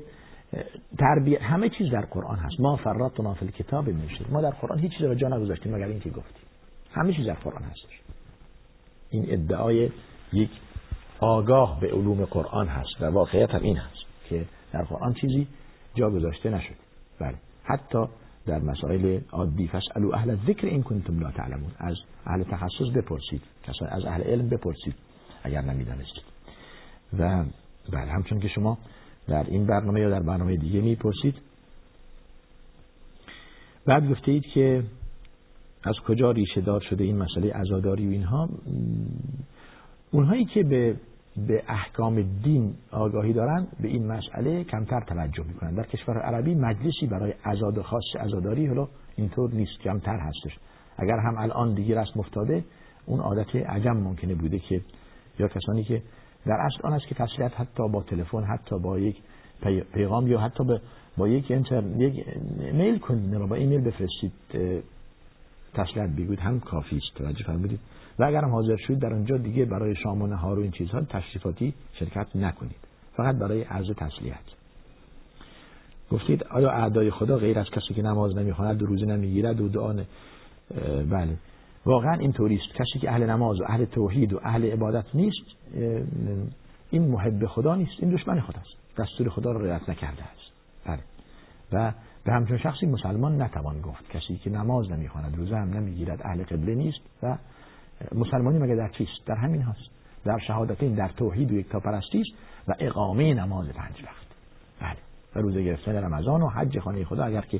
تربیت 1.00 1.42
همه 1.42 1.70
چیز 1.70 1.92
در 1.92 2.02
قرآن 2.02 2.38
هست. 2.38 2.60
ما 2.60 2.76
فرطنا 2.76 3.34
فی 3.34 3.46
الکتاب 3.46 3.88
میشه 3.88 4.26
ما 4.32 4.42
در 4.42 4.50
قرآن 4.50 4.80
هیچ 4.80 4.92
چیز 4.92 5.02
را 5.02 5.16
جا 5.16 5.28
نگذاشتیم 5.28 5.76
مگر 5.76 5.86
اینکه 5.86 6.10
گفتیم. 6.10 6.44
همه 6.92 7.14
چیز 7.14 7.26
در 7.26 7.34
قرآن 7.34 7.64
هستش 7.64 8.02
این 9.10 9.26
ادعای 9.28 9.90
یک 10.34 10.50
آگاه 11.20 11.80
به 11.80 11.88
علوم 11.88 12.26
قرآن 12.26 12.68
هست 12.68 13.02
و 13.02 13.06
واقعیت 13.06 13.50
هم 13.50 13.62
این 13.64 13.78
هست 13.78 14.30
که 14.30 14.46
در 14.74 14.84
قرآن 14.84 15.14
چیزی 15.14 15.48
جا 15.96 16.10
گذاشته 16.10 16.50
نشد. 16.50 16.76
بله. 17.20 17.36
حتی 17.64 18.06
در 18.46 18.60
مسائل 18.60 19.20
عادی 19.32 19.68
فسالو 19.68 20.14
اهل 20.14 20.36
ذکر 20.48 20.68
این 20.68 20.84
کنتم 20.84 21.20
لا 21.20 21.32
تعلمون. 21.32 21.72
از 21.78 21.96
اهل 22.26 22.44
تخصص 22.44 22.96
بپرسید. 22.96 23.42
از 23.90 24.06
اهل 24.06 24.22
علم 24.24 24.50
بپرسید 24.50 24.96
اگر 25.44 25.62
نمی‌دانستید. 25.62 26.24
و 27.20 27.46
بله 27.92 28.12
همچون 28.12 28.40
که 28.40 28.48
شما 28.48 28.78
در 29.28 29.44
این 29.44 29.66
برنامه 29.66 30.02
یا 30.02 30.10
در 30.10 30.20
برنامه 30.20 30.58
دیگه 30.58 30.82
می‌پرسید. 30.82 31.36
بعد 33.86 34.10
گفته 34.10 34.32
اید 34.32 34.44
که 34.54 34.84
از 35.84 35.96
کجا 36.08 36.32
ریشه 36.32 36.62
دار 36.62 36.82
شده 36.90 37.04
این 37.04 37.18
مسئله 37.18 37.54
عزاداری 37.54 38.08
و 38.08 38.12
اینها. 38.12 38.50
اونهایی 40.12 40.46
که 40.46 40.64
به 40.64 40.96
به 41.48 41.64
احکام 41.68 42.22
دین 42.44 42.74
آگاهی 42.92 43.34
دارن 43.34 43.68
به 43.80 43.88
این 43.88 44.08
مسئله 44.08 44.64
کمتر 44.64 45.02
توجه 45.08 45.44
می‌کنن. 45.44 45.76
در 45.76 45.84
کشور 45.84 46.18
عربی 46.18 46.56
مجلسی 46.56 47.08
برای 47.08 47.34
عزاد 47.46 47.82
خاص 47.82 48.16
عزاداری 48.20 48.66
حالا 48.68 48.88
اینطور 49.16 49.52
نیست 49.52 49.80
کمتر 49.84 50.20
هستش. 50.20 50.58
اگر 50.98 51.18
هم 51.18 51.38
الان 51.38 51.74
دیگه 51.74 52.02
رسم 52.02 52.20
افتاده 52.20 52.64
اون 53.06 53.20
عادت 53.20 53.56
عجم 53.56 53.98
ممکنه 53.98 54.36
بوده 54.36 54.60
که 54.60 54.82
یا 55.40 55.48
کسانی 55.48 55.84
که 55.84 56.02
در 56.46 56.54
اصل 56.54 56.78
آن 56.84 56.94
است 56.94 57.08
که 57.08 57.16
تسلیت 57.16 57.52
حتی 57.60 57.88
با 57.88 58.04
تلفن 58.04 58.44
حتی 58.44 58.80
با 58.80 59.00
یک 59.00 59.22
پیغام 59.94 60.28
یا 60.28 60.40
حتی 60.40 60.64
با 61.18 61.28
یک 61.28 61.52
انتر 61.52 61.84
یک 61.98 62.26
میل 62.74 63.00
کنید 63.00 63.38
با 63.38 63.56
ایمیل 63.56 63.82
بفرستید 63.82 64.32
تسلیت 65.74 66.10
بگوید 66.10 66.40
هم 66.40 66.60
کافی 66.60 66.98
است. 66.98 67.16
توجه 67.16 67.44
فرمودید. 67.44 67.80
و 68.20 68.24
اگر 68.24 68.42
هم 68.42 68.52
حاضر 68.52 68.76
شد 68.76 69.00
در 69.00 69.14
اونجا 69.14 69.38
دیگه 69.38 69.66
برای 69.66 69.96
شام 69.96 70.22
و 70.22 70.28
نهار 70.28 70.60
و 70.60 70.62
این 70.62 70.72
چیزها 70.72 71.02
تشریفاتی 71.02 71.74
شرکت 71.94 72.36
نکنید. 72.36 72.76
فقط 73.18 73.36
برای 73.36 73.62
عرض 73.62 73.88
تسلیت. 73.98 74.36
گفتید 76.12 76.44
آیا 76.44 76.72
اعدای 76.72 77.12
خدا 77.12 77.38
غیر 77.38 77.60
از 77.60 77.66
کسی 77.70 77.94
که 77.94 78.02
نماز 78.02 78.36
نمی‌خواند 78.36 78.84
و 78.84 78.86
روزه 78.86 79.06
نمی‌گیرد 79.06 79.62
و 79.62 79.70
دعا 79.70 79.94
بله. 81.10 81.38
واقعا 81.90 82.14
این 82.14 82.30
است 82.30 82.76
کسی 82.76 83.00
که 83.00 83.12
اهل 83.12 83.30
نماز 83.30 83.62
و 83.62 83.64
اهل 83.68 83.86
توحید 83.86 84.34
و 84.34 84.40
اهل 84.44 84.66
عبادت 84.66 85.06
نیست 85.14 85.46
این 86.90 87.08
محب 87.08 87.46
خدا 87.46 87.76
نیست 87.76 87.92
این 88.00 88.16
دشمن 88.16 88.42
خداست 88.42 88.98
دستور 88.98 89.30
خدا 89.30 89.52
رو 89.52 89.66
رعایت 89.66 89.90
نکرده 89.90 90.24
است. 90.24 90.52
بله. 90.86 91.00
و 91.72 91.94
به 92.24 92.34
همچون 92.34 92.58
شخصی 92.58 92.86
مسلمان 92.86 93.42
نتوان 93.42 93.82
گفت. 93.82 94.10
کسی 94.10 94.38
که 94.38 94.50
نماز 94.50 94.92
نمی‌خواند 94.92 95.38
روزه 95.38 95.56
هم 95.56 95.70
نمی‌گیرد 95.70 96.22
اهل 96.24 96.44
قبله 96.44 96.76
نیست 96.76 97.00
و 97.24 97.38
مسلمانی 98.16 98.60
مگه 98.60 98.76
در 98.76 98.90
چیست؟ 98.90 99.26
در 99.26 99.36
همین 99.36 99.62
هست 99.62 99.90
در 100.26 100.40
شهادتین 100.48 100.96
در 100.96 101.08
توحید 101.08 101.52
و 101.52 101.56
یکتاپرستی 101.56 102.22
است 102.22 102.32
و 102.68 102.74
اقامه 102.80 103.34
نماز 103.34 103.68
پنج 103.68 104.04
وقت. 104.04 104.28
بله. 104.82 104.98
و 105.36 105.40
روزه 105.40 105.64
گرفتن 105.64 105.96
رمضان 105.96 106.42
و 106.42 106.50
حج 106.50 106.80
خانه 106.80 107.06
خدا 107.06 107.24
اگر 107.24 107.42
که 107.42 107.60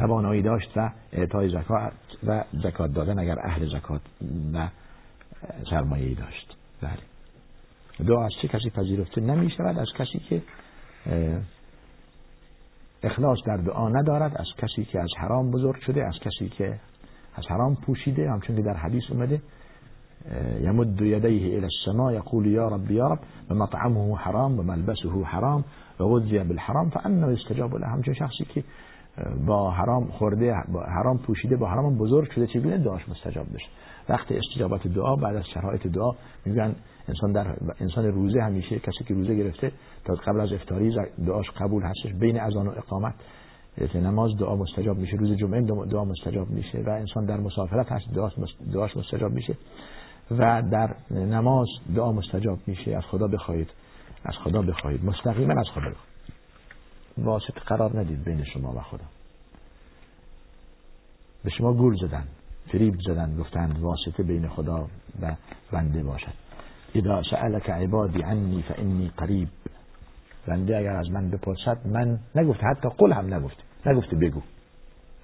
توانایی 0.00 0.42
داشت 0.42 0.76
و 0.76 0.90
اعطای 1.12 1.48
زکات 1.48 1.92
و 2.26 2.44
زکات 2.52 2.92
دادن 2.92 3.18
اگر 3.18 3.38
اهل 3.38 3.78
زکات 3.78 4.00
و 4.54 4.68
سرمایه 5.70 6.14
داشت. 6.14 6.56
بله. 6.82 8.06
دعا 8.06 8.24
از 8.24 8.32
چه 8.42 8.48
کسی 8.48 8.70
پذیرفته 8.70 9.20
نمی 9.20 9.50
شود 9.50 9.78
از 9.78 9.88
کسی 9.98 10.18
که 10.18 10.42
اخلاص 13.02 13.38
در 13.46 13.56
دعا 13.56 13.88
ندارد؟ 13.88 14.36
از 14.36 14.46
کسی 14.58 14.84
که 14.84 15.00
از 15.00 15.08
حرام 15.18 15.50
بزرگ 15.50 15.80
شده؟ 15.80 16.06
از 16.06 16.14
کسی 16.20 16.48
که 16.48 16.80
از 17.34 17.44
حرام 17.50 17.74
پوشیده؟ 17.74 18.30
همچون 18.30 18.56
که 18.56 18.62
در 18.62 18.76
حدیث 18.76 19.02
اومده 19.10 19.40
يمد 20.60 21.00
يديه 21.00 21.58
الى 21.58 21.66
السماء 21.66 22.12
يقول 22.12 22.46
يا 22.46 22.68
رب 22.68 22.90
يا 22.90 23.06
رب 23.06 23.18
ومطعمه 23.50 24.16
حرام 24.16 24.58
وملبسه 24.58 25.24
حرام 25.24 25.64
وغذي 26.00 26.38
بالحرام 26.38 26.90
فانه 26.90 27.32
يستجاب 27.32 27.76
له. 27.76 27.86
همچون 27.86 28.14
شخصی 28.14 28.44
که 28.44 28.64
با 29.46 29.70
حرام 29.70 30.04
خورده 30.04 30.54
با 30.72 30.82
حرام 30.82 31.18
پوشیده 31.18 31.56
با 31.56 31.68
حرام 31.68 31.98
بزرگ 31.98 32.30
شده 32.30 32.46
چگونه 32.46 32.78
دعاش 32.78 33.08
مستجاب 33.08 33.46
بشه؟ 33.54 33.66
وقت 34.08 34.32
استجابت 34.32 34.86
دعا 34.86 35.16
بعد 35.16 35.36
از 35.36 35.44
شرایط 35.54 35.86
دعا 35.86 36.10
میگن 36.44 36.74
انسان 37.08 37.32
در 37.32 37.56
انسان 37.80 38.04
روزه 38.04 38.40
همیشه 38.42 38.78
کسی 38.78 39.04
که 39.08 39.14
روزه 39.14 39.34
گرفته 39.34 39.72
تا 40.04 40.14
قبل 40.14 40.40
از 40.40 40.52
افطاری 40.52 40.96
دعاش 41.26 41.50
قبول 41.50 41.82
هستش 41.82 42.12
بین 42.20 42.40
اذان 42.40 42.66
و 42.66 42.70
اقامت. 42.70 43.14
نماز 43.94 44.30
دعا 44.38 44.56
مستجاب 44.56 44.98
میشه 44.98 45.16
روز 45.16 45.36
جمعه 45.36 45.60
دعا 45.90 46.04
مستجاب 46.04 46.50
میشه 46.50 46.78
و 46.86 46.90
انسان 46.90 47.26
در 47.26 47.36
مسافرت 47.36 47.92
هست 47.92 48.04
دعاش 48.72 48.96
مستجاب 48.96 49.32
میشه 49.32 49.56
و 50.30 50.62
در 50.70 50.94
نماز 51.10 51.68
دعا 51.94 52.12
مستجاب 52.12 52.58
میشه. 52.66 52.96
از 52.96 53.04
خدا 53.04 53.28
بخواهید 53.28 53.68
از 54.24 54.34
خدا 54.44 54.62
بخواهید. 54.62 55.04
مستقیما 55.04 55.60
از 55.60 55.66
خدا 55.74 55.80
بخواهید. 55.80 56.09
واسط 57.18 57.58
قرار 57.66 58.00
ندید 58.00 58.24
بین 58.24 58.44
شما 58.44 58.72
و 58.72 58.80
خدا 58.80 59.04
به 61.44 61.50
شما 61.50 61.72
گول 61.72 61.96
زدن 62.06 62.24
فریب 62.72 62.94
زدن 63.06 63.36
گفتند 63.36 63.78
واسطه 63.80 64.22
بین 64.22 64.48
خدا 64.48 64.86
و 65.22 65.34
بنده 65.72 66.02
باشد. 66.02 66.32
اذا 66.94 67.22
سألك 67.30 67.70
عبادی 67.70 68.22
عنی 68.22 68.62
فانی 68.62 69.10
قریب. 69.16 69.48
بنده 70.46 70.76
اگر 70.76 70.96
از 70.96 71.10
من 71.10 71.30
بپرسد 71.30 71.86
من 71.86 72.18
نگفته 72.34 72.66
حتی 72.66 72.88
قل 72.88 73.12
هم 73.12 73.34
نگفته 73.34 73.62
نگفته 73.86 74.16
بگو. 74.16 74.42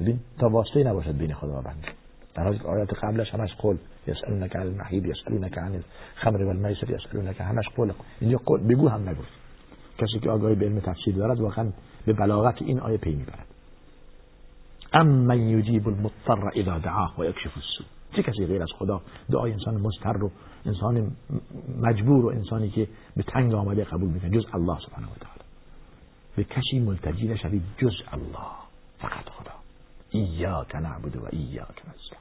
ببین 0.00 0.20
تا 0.38 0.48
واسطه 0.48 0.84
نباشد 0.84 1.18
بین 1.18 1.34
خدا 1.34 1.58
و 1.58 1.62
بنده. 1.62 1.88
در 2.34 2.44
حالی 2.44 2.58
آیات 2.58 2.94
قبلش 2.94 3.34
همش 3.34 3.54
قل. 3.58 3.76
یسألونک 4.06 4.56
عن 4.56 4.62
المحیب 4.62 5.06
یسألونک 5.06 5.58
عن 5.58 5.82
الخمر 6.14 6.44
والمیسر 6.44 6.90
یسألونک 6.90 7.40
همش 7.40 7.68
قل. 7.76 7.92
اینجا 8.20 8.38
قل 8.46 8.58
بگو 8.58 8.88
هم 8.88 9.08
نگفت. 9.08 9.45
کسی 9.98 10.18
که 10.22 10.30
آگاهی 10.30 10.54
به 10.54 10.66
علم 10.66 10.80
تفسیر 10.80 11.14
دارد 11.14 11.40
واقعا 11.40 11.72
به 12.06 12.12
بلاغت 12.12 12.62
این 12.62 12.80
آیه 12.80 12.96
پی 12.96 13.14
می‌برد. 13.14 13.46
ام 14.92 15.06
من 15.06 15.40
یجیب 15.40 15.88
المضطر 15.88 16.50
اذا 16.54 16.78
دعاه 16.78 17.14
و 17.18 17.24
یکشف 17.24 17.56
السوء. 17.56 17.86
چه 18.16 18.22
کسی 18.22 18.46
غیر 18.46 18.62
از 18.62 18.68
خدا 18.78 19.00
دعای 19.30 19.52
انسان 19.52 19.74
مضطر 19.74 20.24
و 20.24 20.30
انسان 20.66 21.12
مجبور 21.80 22.26
و 22.26 22.28
انسانی 22.28 22.70
که 22.70 22.88
به 23.16 23.22
تنگ 23.22 23.54
آمده 23.54 23.84
قبول 23.84 24.10
می‌کنه؟ 24.10 24.30
جز 24.30 24.44
الله 24.54 24.78
سبحانه 24.86 25.06
و 25.06 25.14
تعالی. 25.20 25.40
به 26.36 26.44
کسی 26.44 26.78
ملتجی 26.78 27.28
نشوید 27.28 27.62
جز 27.78 27.94
الله 28.12 28.52
فقط 28.98 29.28
خدا. 29.28 29.52
ایاک 30.10 30.76
نعبد 30.76 31.16
و 31.16 31.28
ایاک 31.32 31.82
نستعین. 31.88 32.20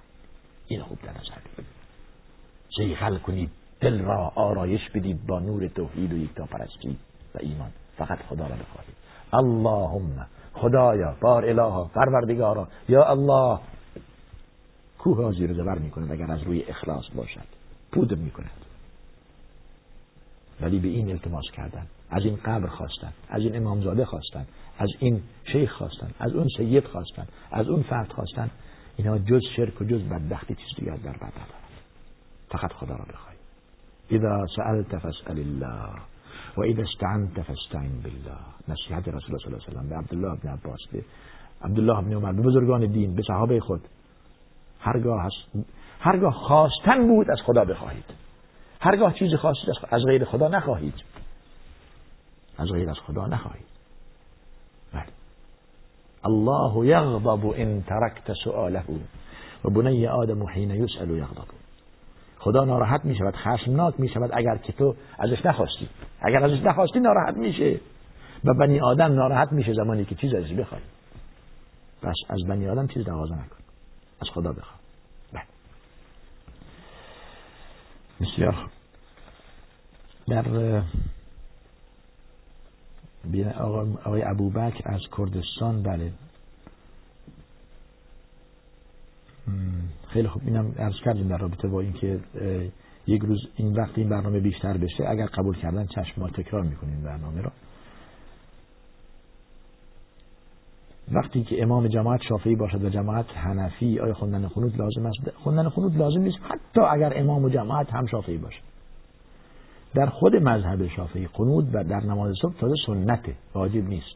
این 0.67 0.81
خوب 0.81 0.97
در 1.01 1.11
نظر 1.11 1.39
بگیرید. 1.57 3.23
کنید 3.23 3.49
دل 3.79 4.01
را 4.01 4.31
آرایش 4.35 4.89
بدید 4.89 5.27
با 5.27 5.39
نور 5.39 5.67
توحید 5.67 6.13
و 6.13 6.17
یکتا 6.17 6.45
پرستی. 6.45 6.97
و 7.36 7.38
ایمان. 7.39 7.71
فقط 7.98 8.19
خدا 8.19 8.48
را 8.48 8.56
بخواهید. 8.56 8.95
اللهم 9.34 10.28
خدایا 10.54 11.15
بار 11.21 11.45
الها 11.45 11.91
پروردگارا. 11.95 12.67
یا 12.89 13.06
الله 13.06 13.60
کوه 15.00 15.17
را 15.17 15.32
زیر 15.32 15.54
زبر 15.54 15.78
می‌کنه 15.80 16.12
اگر 16.12 16.32
از 16.32 16.43
روی 16.43 16.63
اخلاص 16.63 17.04
باشد. 17.15 17.48
پودر 17.91 18.15
می‌کند. 18.15 18.65
ولی 20.62 20.80
به 20.80 20.88
این 20.88 21.10
التماس 21.10 21.45
کردن. 21.54 21.88
از 22.10 22.26
این 22.26 22.36
قبر 22.36 22.67
خواستن. 22.67 23.13
از 23.30 23.41
این 23.41 23.56
امامزاده 23.56 24.06
خواستن. 24.06 24.45
از 24.80 24.89
این 25.00 25.21
شیخ 25.52 25.71
خواستن. 25.71 26.12
از 26.19 26.34
اون 26.34 26.48
سید 26.58 26.88
خواستن. 26.88 27.28
از 27.52 27.67
اون 27.67 27.84
فرد 27.84 28.12
خواستن. 28.12 28.50
اینها 28.98 29.17
جز 29.17 29.41
شرک 29.56 29.82
و 29.82 29.86
جز 29.86 30.02
بدبختی 30.02 30.56
چیز 30.56 30.80
دیگر 30.80 30.95
در 30.95 31.17
بر 31.17 31.32
فقط 32.50 32.74
خدا 32.74 32.95
را 32.95 33.06
بخوای 33.13 33.36
اذا 34.10 34.45
سألت 34.56 34.98
فاسأل 34.98 35.39
الله. 35.39 36.02
و 36.57 36.61
اذا 36.61 36.83
استعنت 36.83 37.41
فاستعن 37.41 38.01
بالله. 38.03 38.37
نصیحت 38.67 39.07
رسول 39.07 39.35
الله 39.35 39.39
صلی 39.39 39.49
الله 39.49 39.67
علیه 39.67 39.79
و 39.79 39.89
به 39.89 39.95
عبدالله 39.95 40.37
بن 40.43 40.49
عباس 40.49 40.79
به 40.91 41.03
عبدالله 41.61 42.01
بن 42.01 42.13
عمر 42.13 42.31
به 42.31 42.41
بزرگان 42.41 42.85
دین 42.85 43.15
به 43.15 43.21
صحابه 43.27 43.59
خود. 43.59 43.81
هرگاه 44.79 45.23
هست 45.23 45.67
هرگاه 45.99 46.33
خواستن 46.33 47.07
بود 47.07 47.31
از 47.31 47.37
خدا 47.45 47.65
بخواهید. 47.65 48.05
هرگاه 48.79 49.13
چیز 49.13 49.33
خواستید 49.33 49.69
از 49.91 50.01
غیر 50.06 50.25
خدا 50.25 50.47
نخواهید. 50.47 50.93
از 52.58 52.67
غیر 52.71 52.89
از 52.89 52.97
خدا 53.08 53.27
نخواهید. 53.27 53.65
بله. 54.93 55.06
الله 56.23 56.87
یغضب 56.87 57.45
ان 57.56 57.81
ترکت 57.81 58.33
سؤاله. 58.43 58.83
و 59.65 59.69
بنی 59.69 60.08
آدم 60.08 60.43
حین 60.43 60.69
یسأل 60.69 61.10
یغضب. 61.10 61.64
خدا 62.46 62.65
ناراحت 62.65 63.06
می 63.06 63.15
شود 63.15 63.35
خشمناک 63.35 64.00
می 64.00 64.10
شود 64.10 64.29
اگر 64.33 64.58
که 64.58 64.73
تو 64.73 64.96
ازش 65.19 65.46
نخواستی. 65.46 65.89
اگر 66.21 66.43
ازش 66.43 66.63
نخواستی 66.63 67.00
ناراحت 67.00 67.37
میشه. 67.37 67.79
و 68.43 68.54
بنی 68.54 68.79
آدم 68.79 69.13
ناراحت 69.13 69.52
میشه 69.52 69.73
زمانی 69.73 70.06
که 70.06 70.15
چیز 70.15 70.33
ازش 70.33 70.54
بخوای 70.54 70.81
پس 72.02 72.15
از 72.29 72.39
بنی 72.48 72.69
آدم 72.69 72.87
چیز 72.87 73.06
تقاضا 73.06 73.35
نکن. 73.35 73.56
از 74.21 74.27
خدا 74.33 74.52
بخواه 74.52 74.79
بله. 75.33 75.43
بسیار 78.21 78.69
در 80.27 80.46
آقای 84.06 84.23
ابوبکر 84.23 84.81
از 84.85 85.02
کردستان 85.17 85.83
بله. 85.83 86.12
خیلی 90.08 90.27
خوب. 90.27 90.41
اینم 90.46 90.71
عرض 90.79 90.96
کردیم 91.06 91.27
در 91.27 91.37
رابطه 91.37 91.67
با 91.67 91.81
اینکه 91.81 92.19
یک 93.08 93.21
روز 93.21 93.39
این 93.56 93.73
وقت 93.73 93.98
این 93.98 94.10
برنامه 94.10 94.39
بیشتر 94.39 94.77
بشه 94.77 95.10
اگر 95.10 95.25
قبول 95.25 95.56
کردن 95.58 95.85
چشم 95.85 96.21
ما 96.21 96.29
تکرار 96.29 96.62
می‌کنیم 96.62 97.02
برنامه 97.04 97.41
را 97.41 97.52
وقتی 101.12 101.43
که 101.43 101.63
امام 101.63 101.87
جماعت 101.87 102.21
شافعی 102.29 102.56
باشد 102.56 102.83
و 102.83 102.89
جماعت 102.89 103.25
حنفی 103.35 104.00
آیا 104.00 104.13
خوندن 104.13 104.48
خنود 104.48 104.77
لازم 104.77 105.06
است؟ 105.06 105.37
خوندن 105.43 105.69
خنود 105.69 105.98
لازم 105.98 106.21
نیست 106.21 106.37
حتی 106.43 106.81
اگر 106.81 107.13
امام 107.15 107.43
و 107.43 107.50
جماعت 107.50 107.93
هم 107.93 108.06
شافعی 108.06 108.37
باشه 108.37 108.60
در 109.93 110.06
خود 110.06 110.35
مذهب 110.35 110.87
شافعی 110.87 111.27
قنود 111.27 111.75
و 111.75 111.83
در 111.83 112.00
نماز 112.00 112.33
صبح 112.41 112.54
تازه 112.60 112.75
سنته 112.85 113.35
واجب 113.54 113.87
نیست. 113.87 114.15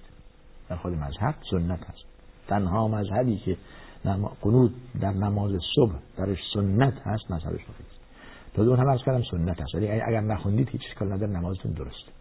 در 0.70 0.76
خود 0.76 0.94
مذهب 0.94 1.36
سنت 1.52 1.80
هست 1.80 2.04
تنها 2.48 2.88
مذهبی 2.88 3.38
که 3.38 3.58
قنود 4.42 4.74
در 5.02 5.12
نماز 5.12 5.52
صبح 5.76 5.94
درش 6.18 6.38
سنت 6.54 6.94
هست 7.04 7.32
مذهب 7.32 7.58
شافعی 7.58 7.86
است. 7.92 8.00
تازه 8.54 8.70
اون 8.70 8.80
هم 8.80 8.88
از 8.90 9.00
کردم 9.06 9.24
سنت 9.32 9.62
هست. 9.62 9.76
ولی 9.76 9.88
اگر 9.88 10.22
نخوندید 10.22 10.70
هیچ 10.70 10.82
اشکال 10.90 11.14
نداره 11.14 11.32
نمازتون 11.32 11.72
درسته. 11.72 12.12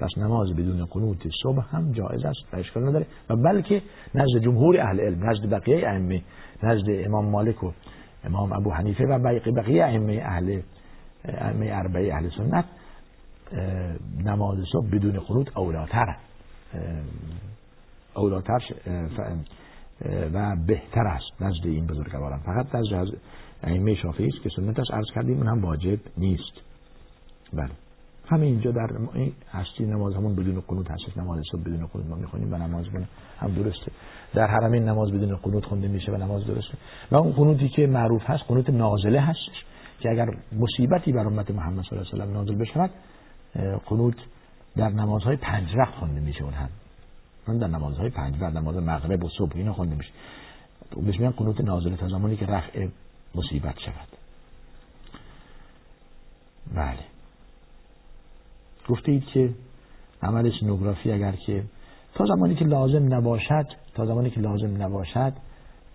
پس 0.00 0.18
نماز 0.18 0.52
بدون 0.52 0.84
قنوت 0.84 1.18
صبح 1.42 1.64
هم 1.70 1.92
جایز 1.92 2.24
است 2.24 2.54
و 2.54 2.56
اشکال 2.56 2.88
نداره. 2.88 3.06
و 3.30 3.36
بلکه 3.36 3.82
نزد 4.14 4.38
جمهور 4.44 4.80
اهل 4.80 5.00
علم 5.00 5.30
نزد 5.30 5.50
بقیه 5.50 5.88
ائمه 5.88 6.22
نزد 6.62 6.88
امام 6.88 7.30
مالک 7.30 7.62
و 7.62 7.72
امام 8.24 8.52
ابو 8.52 8.70
حنیفه 8.70 9.04
و 9.04 9.18
بقیه 9.52 9.84
ائمه 9.84 10.22
اهل 10.24 10.62
ائمه 11.24 11.70
اربعه 11.72 12.14
اهل 12.14 12.30
سنت 12.36 12.64
نماز 14.24 14.58
صبح 14.72 14.86
بدون 14.86 15.20
قنوت 15.20 15.58
اولاتر 15.58 16.16
اولاتر 18.16 18.60
و 20.32 20.56
بهتر 20.66 21.06
است 21.06 21.42
نزد 21.42 21.66
این 21.66 21.86
بزرگواران 21.86 22.38
فقط 22.38 22.74
نزد 22.74 23.16
ائمه 23.62 23.94
شافعی 23.94 24.28
است 24.28 24.42
که 24.42 24.48
سنتش 24.56 24.86
عرض 24.92 25.06
کردیم 25.14 25.36
اون 25.36 25.48
هم 25.48 25.64
واجب 25.64 25.98
نیست. 26.18 26.52
بله. 27.52 27.70
همه 28.26 28.46
اینجا 28.46 28.70
در 28.70 28.88
این 29.14 29.32
هستی 29.52 29.84
نماز 29.84 30.14
همون 30.14 30.34
بدون 30.34 30.60
قنوت 30.68 30.90
هست. 30.90 31.18
نماز 31.18 31.42
صبح 31.52 31.60
بدون 31.60 31.86
قنوت 31.86 32.06
ما 32.06 32.16
می‌خونیم 32.16 32.52
و 32.52 32.56
نماز 32.56 32.84
هم 33.40 33.54
درسته. 33.54 33.92
در 34.34 34.46
حرمین 34.46 34.84
نماز 34.88 35.10
بدون 35.10 35.36
قنوت 35.36 35.64
خونده 35.64 35.88
میشه 35.88 36.12
و 36.12 36.16
نماز 36.16 36.46
درسته. 36.46 36.74
و 37.10 37.16
اون 37.16 37.32
قنوتی 37.32 37.68
که 37.68 37.86
معروف 37.86 38.22
هست 38.26 38.44
قنوت 38.48 38.70
نازله 38.70 39.20
هستش 39.20 39.64
که 40.00 40.10
اگر 40.10 40.26
مصیبتی 40.58 41.12
بر 41.12 41.26
امت 41.26 41.50
محمد 41.50 41.84
صلی 41.84 41.98
الله 41.98 42.12
علیه 42.12 42.24
و 42.24 42.32
نازل 42.32 42.54
بشود 42.54 42.90
قنوت 43.86 44.16
در 44.76 44.88
نمازهای 44.88 45.36
پنج 45.36 45.68
وقت 45.76 45.94
خونده 45.94 46.20
میشه 46.20 46.42
اون 46.42 46.52
هم. 46.52 46.68
من 47.48 47.58
در 47.58 47.66
نمازهای 47.66 48.10
پنج 48.10 48.34
وقت 48.40 48.56
نماز 48.56 48.76
مغرب 48.76 49.24
و 49.24 49.28
صبح 49.28 49.52
اینا 49.54 49.72
خونده 49.72 49.94
میشه. 49.94 50.10
بهش 50.96 51.20
میگن 51.20 51.30
قنوت 51.30 51.60
نازله 51.60 51.96
تا 51.96 52.08
زمانی 52.08 52.36
که 52.36 52.46
رفع 52.46 52.88
مصیبت 53.34 53.78
شود. 53.78 54.08
بله. 56.74 56.98
گفته 58.88 59.12
اید 59.12 59.24
که 59.24 59.50
عمل 60.22 60.50
سنوگرافی 60.60 61.12
اگر 61.12 61.32
که 61.32 61.64
تا 62.14 62.24
زمانی 62.26 62.54
که 62.54 62.64
لازم 62.64 63.14
نباشد 63.14 63.66
تا 63.94 64.06
زمانی 64.06 64.30
که 64.30 64.40
لازم 64.40 64.82
نباشد 64.82 65.32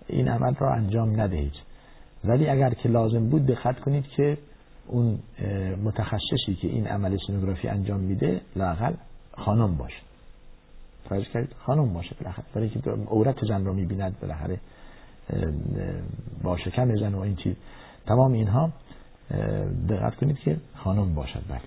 این 0.08 0.28
عمل 0.28 0.56
را 0.56 0.74
انجام 0.74 1.22
ندهید. 1.22 1.54
ولی 2.24 2.50
اگر 2.50 2.74
که 2.74 2.90
لازم 2.90 3.30
بود 3.30 3.46
دقت 3.46 3.80
کنید 3.80 4.08
که 4.08 4.38
اون 4.88 5.20
متخصصی 5.84 6.56
که 6.62 6.68
این 6.68 6.88
عمل 6.88 7.18
سنوگرافی 7.28 7.68
انجام 7.68 8.00
میده 8.00 8.42
لاقل 8.56 8.94
خانم 9.38 9.78
باشه. 9.78 10.09
فرض 11.10 11.24
کرد 11.34 11.56
خانم 11.60 11.94
باشه 11.94 12.16
بالاخره. 12.20 12.46
برای 12.54 12.70
که 12.70 12.80
عورت 12.90 13.46
زن 13.46 13.66
رو 13.66 13.74
می‌بیند 13.74 14.20
بالاخره 14.22 14.60
با 16.44 16.58
شکم 16.58 16.96
زن 16.96 17.16
و 17.16 17.20
این 17.20 17.36
چیز. 17.36 17.56
تمام 18.06 18.34
اینها 18.34 18.72
دقت 19.90 20.16
کنید 20.16 20.40
که 20.40 20.58
خانم 20.76 21.16
باشد. 21.16 21.42
بله. 21.50 21.62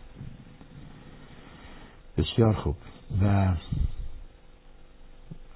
بسیار 2.17 2.53
خوب. 2.53 2.75
و 3.23 3.55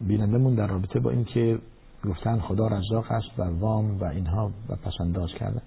بینندمون 0.01 0.55
در 0.55 0.67
رابطه 0.67 1.01
با 1.01 1.11
اینکه 1.11 1.59
گفتن 2.05 2.41
خدا 2.41 2.69
رزاق 2.69 3.13
است 3.13 3.39
و 3.39 3.43
وام 3.43 4.01
و 4.01 4.05
اینها 4.05 4.51
و 4.69 4.77
پسنداز 4.77 5.31
کردن. 5.39 5.63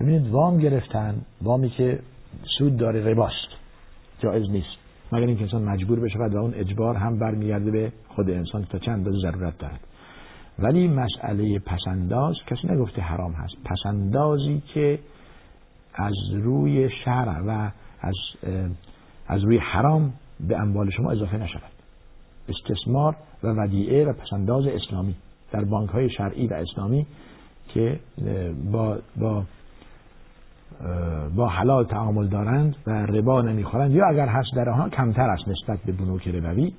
ببینید 0.00 0.30
وام 0.30 0.58
گرفتن 0.58 1.22
وامی 1.42 1.70
که 1.70 2.00
سود 2.58 2.76
داره 2.76 3.04
رباست. 3.04 3.48
جایز 4.18 4.50
نیست. 4.50 4.81
مگر 5.12 5.26
اینکه 5.26 5.42
انسان 5.42 5.62
مجبور 5.62 6.00
بشه 6.00 6.18
و 6.18 6.36
اون 6.36 6.54
اجبار 6.54 6.96
هم 6.96 7.18
برمیگرده 7.18 7.70
به 7.70 7.92
خود 8.08 8.30
انسان 8.30 8.64
تا 8.64 8.78
چند 8.78 8.94
اندازه 8.94 9.18
ضرورت 9.18 9.58
دارد. 9.58 9.80
ولی 10.58 10.88
مسئله 10.88 11.58
پسنداز 11.58 12.34
کسی 12.46 12.68
نگفته 12.68 13.02
حرام 13.02 13.32
هست. 13.32 13.54
پسندازی 13.64 14.62
که 14.74 14.98
از 15.94 16.14
روی 16.32 16.90
شرع 17.04 17.40
و 17.40 17.70
از 18.00 18.14
از 19.26 19.44
روی 19.44 19.58
حرام 19.58 20.12
به 20.40 20.56
اموال 20.60 20.90
شما 20.90 21.10
اضافه 21.10 21.36
نشود. 21.36 21.72
استثمار 22.48 23.16
و 23.42 23.48
ودیعه 23.48 24.04
و 24.04 24.12
پسنداز 24.12 24.66
اسلامی 24.66 25.14
در 25.52 25.64
بانک 25.64 25.90
های 25.90 26.10
شرعی 26.10 26.46
و 26.46 26.54
اسلامی 26.54 27.06
که 27.68 28.00
با, 28.72 28.98
با 29.16 29.44
با 31.36 31.48
حلال 31.48 31.84
تعامل 31.84 32.26
دارند 32.26 32.76
و 32.86 32.90
ربا 32.90 33.42
نمی‌خورند. 33.42 33.90
یا 33.90 34.06
اگر 34.06 34.26
هست 34.26 34.48
در 34.56 34.68
آنها 34.68 34.88
کمتر 34.88 35.30
است 35.30 35.48
نسبت 35.48 35.78
به 35.86 35.92
بنوک 35.92 36.28
ربوی 36.28 36.72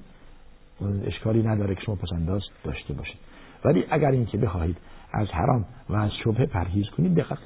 اشکالی 1.06 1.44
نداره 1.44 1.76
که 1.76 1.82
شما 1.82 1.96
پسنداز 1.96 2.42
داشته 2.64 2.94
باشید. 2.94 3.18
ولی 3.66 3.86
اگر 3.90 4.12
اینکه 4.12 4.38
بخواهید 4.38 4.78
از 5.14 5.28
حرام 5.28 5.66
و 5.90 5.96
از 5.96 6.12
شبه 6.24 6.46
پرهیز 6.46 6.86
کنید 6.98 7.16
دقت 7.16 7.38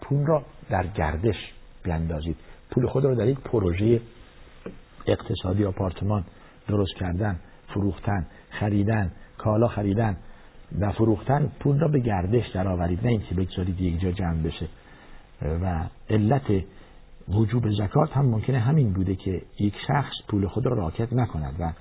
پول 0.00 0.26
را 0.26 0.42
در 0.70 0.86
گردش 0.86 1.36
بیندازید 1.84 2.36
پول 2.70 2.86
خود 2.86 3.04
را 3.04 3.14
در 3.14 3.26
یک 3.26 3.40
پروژه 3.40 4.00
اقتصادی 5.06 5.64
آپارتمان 5.64 6.24
درست 6.68 6.94
کردن 7.00 7.38
فروختن 7.68 8.26
خریدن 8.50 9.12
کالا 9.38 9.68
خریدن 9.68 10.16
و 10.80 10.92
فروختن 10.92 11.52
پول 11.60 11.80
را 11.80 11.88
به 11.88 11.98
گردش 11.98 12.48
درآورید. 12.54 13.04
نه 13.04 13.10
اینکه 13.10 13.34
بگذارید 13.34 13.80
یک 13.80 14.00
جا 14.00 14.10
جمع 14.10 14.42
بشه. 14.42 14.68
و 15.44 15.84
علت 16.10 16.64
وجوب 17.28 17.70
زکات 17.70 18.12
هم 18.12 18.26
ممکنه 18.26 18.58
همین 18.58 18.92
بوده 18.92 19.16
که 19.16 19.42
یک 19.58 19.74
شخص 19.86 20.12
پول 20.28 20.46
خود 20.46 20.66
را 20.66 20.76
راکت 20.76 21.12
نکند 21.12 21.56
و 21.60 21.72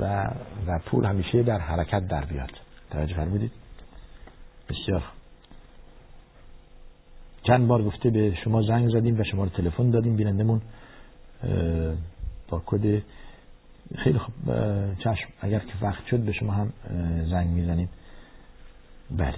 و, 0.00 0.30
و 0.66 0.78
پول 0.78 1.04
همیشه 1.04 1.42
در 1.42 1.58
حرکت 1.58 2.08
در 2.08 2.24
بیاد. 2.24 2.50
توجه 2.90 3.14
فرمودید؟ 3.14 3.52
بسیار 4.68 5.02
چند 7.42 7.68
بار 7.68 7.82
گفته 7.82 8.10
به 8.10 8.34
شما 8.44 8.62
زنگ 8.62 8.88
زدیم 8.90 9.20
و 9.20 9.24
شما 9.24 9.44
رو 9.44 9.50
تلفن 9.50 9.90
دادیم. 9.90 10.16
بینندمون 10.16 10.60
با 12.48 12.62
کد 12.66 13.02
خیلی 13.96 14.18
خوب 14.18 14.34
چشم. 14.98 15.28
اگر 15.40 15.58
که 15.58 15.72
وقت 15.82 16.06
شد 16.06 16.18
به 16.18 16.32
شما 16.32 16.52
هم 16.52 16.72
زنگ 17.30 17.48
می‌زنیم. 17.48 17.88
بله. 19.10 19.36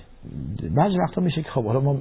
بعضی 0.70 0.98
وقتا 0.98 1.20
میشه 1.20 1.42
که 1.42 1.50
خب 1.50 1.64
حالا 1.64 1.80
ما 1.80 1.98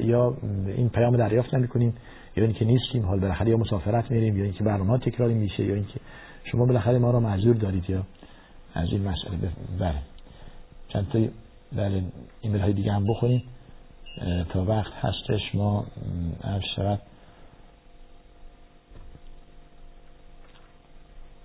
یا 0.00 0.36
این 0.66 0.88
پیام 0.88 1.16
دریافت 1.16 1.54
نمی‌کنیم 1.54 1.94
یا 2.36 2.44
اینکه 2.44 2.64
نیستیم 2.64 3.06
حال 3.06 3.20
بالاخره 3.20 3.50
یا 3.50 3.56
مسافرت 3.56 4.10
میریم 4.10 4.36
یا 4.36 4.44
اینکه 4.44 4.64
برنامه 4.64 4.98
تکراری 4.98 5.34
میشه 5.34 5.64
یا 5.64 5.74
اینکه 5.74 6.00
شما 6.44 6.66
بالاخره 6.66 6.98
ما 6.98 7.10
رو 7.10 7.20
معذور 7.20 7.56
دارید 7.56 7.90
یا 7.90 8.02
از 8.74 8.88
این 8.92 9.02
مسئله 9.02 9.36
بله. 9.78 9.98
چند 10.88 11.08
تا 11.08 11.18
بله 11.72 12.04
ایمیل 12.40 12.60
های 12.60 12.72
دیگه 12.72 12.92
هم 12.92 13.06
بخونیم. 13.06 13.42
تا 14.48 14.64
وقت 14.64 14.92
هستش 14.92 15.54
ما 15.54 15.86
عرض 16.44 16.62
شود. 16.76 17.00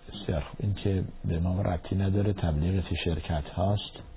بسیار 0.07 0.41
خوب. 0.41 0.59
این 0.59 0.73
که 0.73 1.03
به 1.25 1.39
ما 1.39 1.61
ربطی 1.61 1.95
نداره 1.95 2.33
تبلیغ 2.33 2.83
شرکت 3.05 3.45
هاست. 3.45 4.12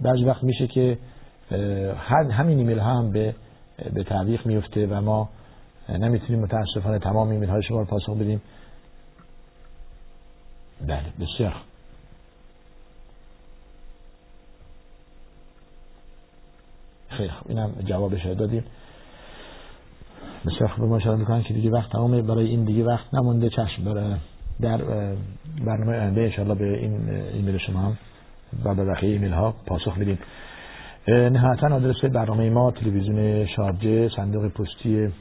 بعضی 0.00 0.24
وقت 0.24 0.42
میشه 0.42 0.66
که 0.66 0.98
همین 2.30 2.58
ایمیل 2.58 2.78
ها 2.78 2.98
هم 2.98 3.12
به 3.12 3.34
به 3.94 4.04
تعویق 4.04 4.46
میفته 4.46 4.86
و 4.86 5.00
ما 5.00 5.28
نمی‌تونیم 5.88 6.42
متاسفانه 6.42 6.98
تمام 6.98 7.28
ایمیل 7.28 7.48
های 7.48 7.62
شما 7.62 7.78
رو 7.78 7.84
پاسخ 7.84 8.16
بدیم. 8.16 8.42
بله 10.86 11.04
بسیار. 11.20 11.54
خیلی 17.08 17.28
خوب. 17.28 17.50
اینم 17.50 17.72
جوابش 17.84 18.26
دادیم. 18.26 18.64
بسیار 20.46 20.68
خوب. 20.68 20.84
ما 20.84 21.16
می‌کنن 21.16 21.42
که 21.42 21.54
دیگه 21.54 21.70
وقت 21.70 21.92
تمامه. 21.92 22.22
برای 22.22 22.46
این 22.46 22.64
دیگه 22.64 22.84
وقت 22.84 23.14
نمونده 23.14 23.50
چشم. 23.50 23.84
برای 23.84 24.16
در 24.60 24.78
برنامه 25.64 25.98
آینده 25.98 26.20
انشاءالله 26.20 26.54
به 26.54 26.78
این 26.78 27.10
ایمیل 27.10 27.58
شما 27.58 27.78
هم 27.80 27.98
و 28.64 28.74
به 28.74 28.84
بقیه 28.84 29.10
ایمیل 29.10 29.32
ها 29.32 29.54
پاسخ 29.66 29.98
میدیم. 29.98 30.18
نهایتا 31.08 31.74
آدرس 31.74 32.04
برنامه 32.04 32.50
ما 32.50 32.70
تلویزیون 32.70 33.46
شارجه 33.46 34.10
صندوق 34.16 34.48
پستی 34.48 35.12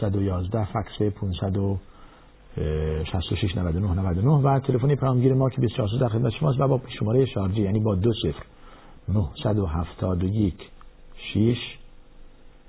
111 0.00 0.64
فکس 0.64 1.02
500 1.02 1.78
66 3.12 3.56
99 3.56 3.94
99 3.94 4.30
و 4.30 4.60
تلفن 4.60 4.94
پیامگیر 4.94 5.34
ما 5.34 5.50
که 5.50 5.60
24 5.60 5.88
در 6.00 6.08
خدمت 6.08 6.32
شماست 6.32 6.60
و 6.60 6.68
با 6.68 6.80
شماره 6.98 7.26
شارژی 7.26 7.62
یعنی 7.62 7.80
با 7.80 7.94
دو 7.94 8.12
صفر 8.12 8.42
971 9.08 10.54
6 11.34 11.56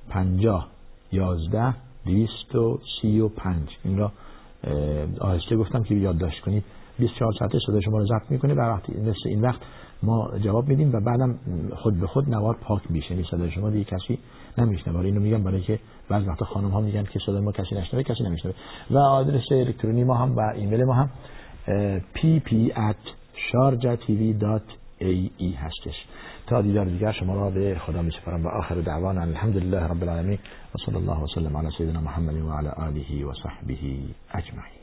50 0.10 0.68
11 1.12 1.74
235 2.06 3.70
این 3.84 3.98
را 3.98 4.12
آهسته 5.20 5.56
گفتم 5.56 5.84
که 5.84 5.96
یادداشت 5.96 6.42
کنید. 6.42 6.64
24 7.00 7.34
ساعته 7.40 7.60
صدای 7.68 7.82
شما 7.82 7.98
رو 7.98 8.06
ضبط 8.06 8.32
می‌کنه 8.32 8.54
و 8.54 8.60
وقتی 8.60 8.94
مثل 8.94 9.26
این 9.26 9.42
وقت 9.42 9.60
ما 10.04 10.32
جواب 10.44 10.68
میدیم 10.68 10.90
و 10.94 11.00
بعدم 11.00 11.40
خود 11.76 12.00
به 12.00 12.08
خود 12.08 12.30
نوار 12.30 12.58
پاک 12.62 12.92
میشه. 12.92 13.12
یعنی 13.12 13.28
صدای 13.32 13.52
شما 13.52 13.70
دیگه 13.70 13.84
کسی 13.84 14.20
نمیشنوه. 14.58 15.00
اینو 15.00 15.20
میگم 15.20 15.44
برای 15.44 15.62
که 15.62 15.80
بعض 16.10 16.28
وقتا 16.28 16.46
خانم 16.46 16.70
ها 16.70 16.82
میگن 16.82 17.04
که 17.04 17.20
صدای 17.26 17.42
ما 17.42 17.52
کسی 17.52 17.76
نشنوه 17.76 18.04
کسی 18.04 18.24
نمیشنوه. 18.24 18.56
و 18.92 18.98
آدرس 18.98 19.52
الکترونی 19.52 20.04
ما 20.04 20.16
هم 20.16 20.36
و 20.36 20.40
ایمیل 20.56 20.84
ما 20.84 20.94
هم 20.94 21.10
pp 22.16 22.50
at 22.76 23.10
sharjatv.ae 23.52 25.02
هستش. 25.58 26.06
تا 26.48 26.62
دیدار 26.62 26.86
دیگر 26.86 27.12
شما 27.12 27.36
را 27.36 27.50
به 27.50 27.78
خدا 27.86 28.02
می 28.02 28.12
سپارم 28.12 28.46
و 28.46 28.48
آخر 28.48 28.76
دعوان 28.76 29.18
الحمدلله 29.18 29.80
رب 29.80 30.04
العالمین. 30.04 30.40
و 30.76 30.78
صلی 30.86 30.96
الله 30.96 31.24
وسلم 31.24 31.58
علی 31.58 31.70
سیدنا 31.78 32.02
محمد 32.02 32.36
و 32.36 32.52
علی 32.52 32.68
آله 32.68 33.26
و 33.26 33.34
صحبه 33.34 33.78
اجمعین. 34.34 34.74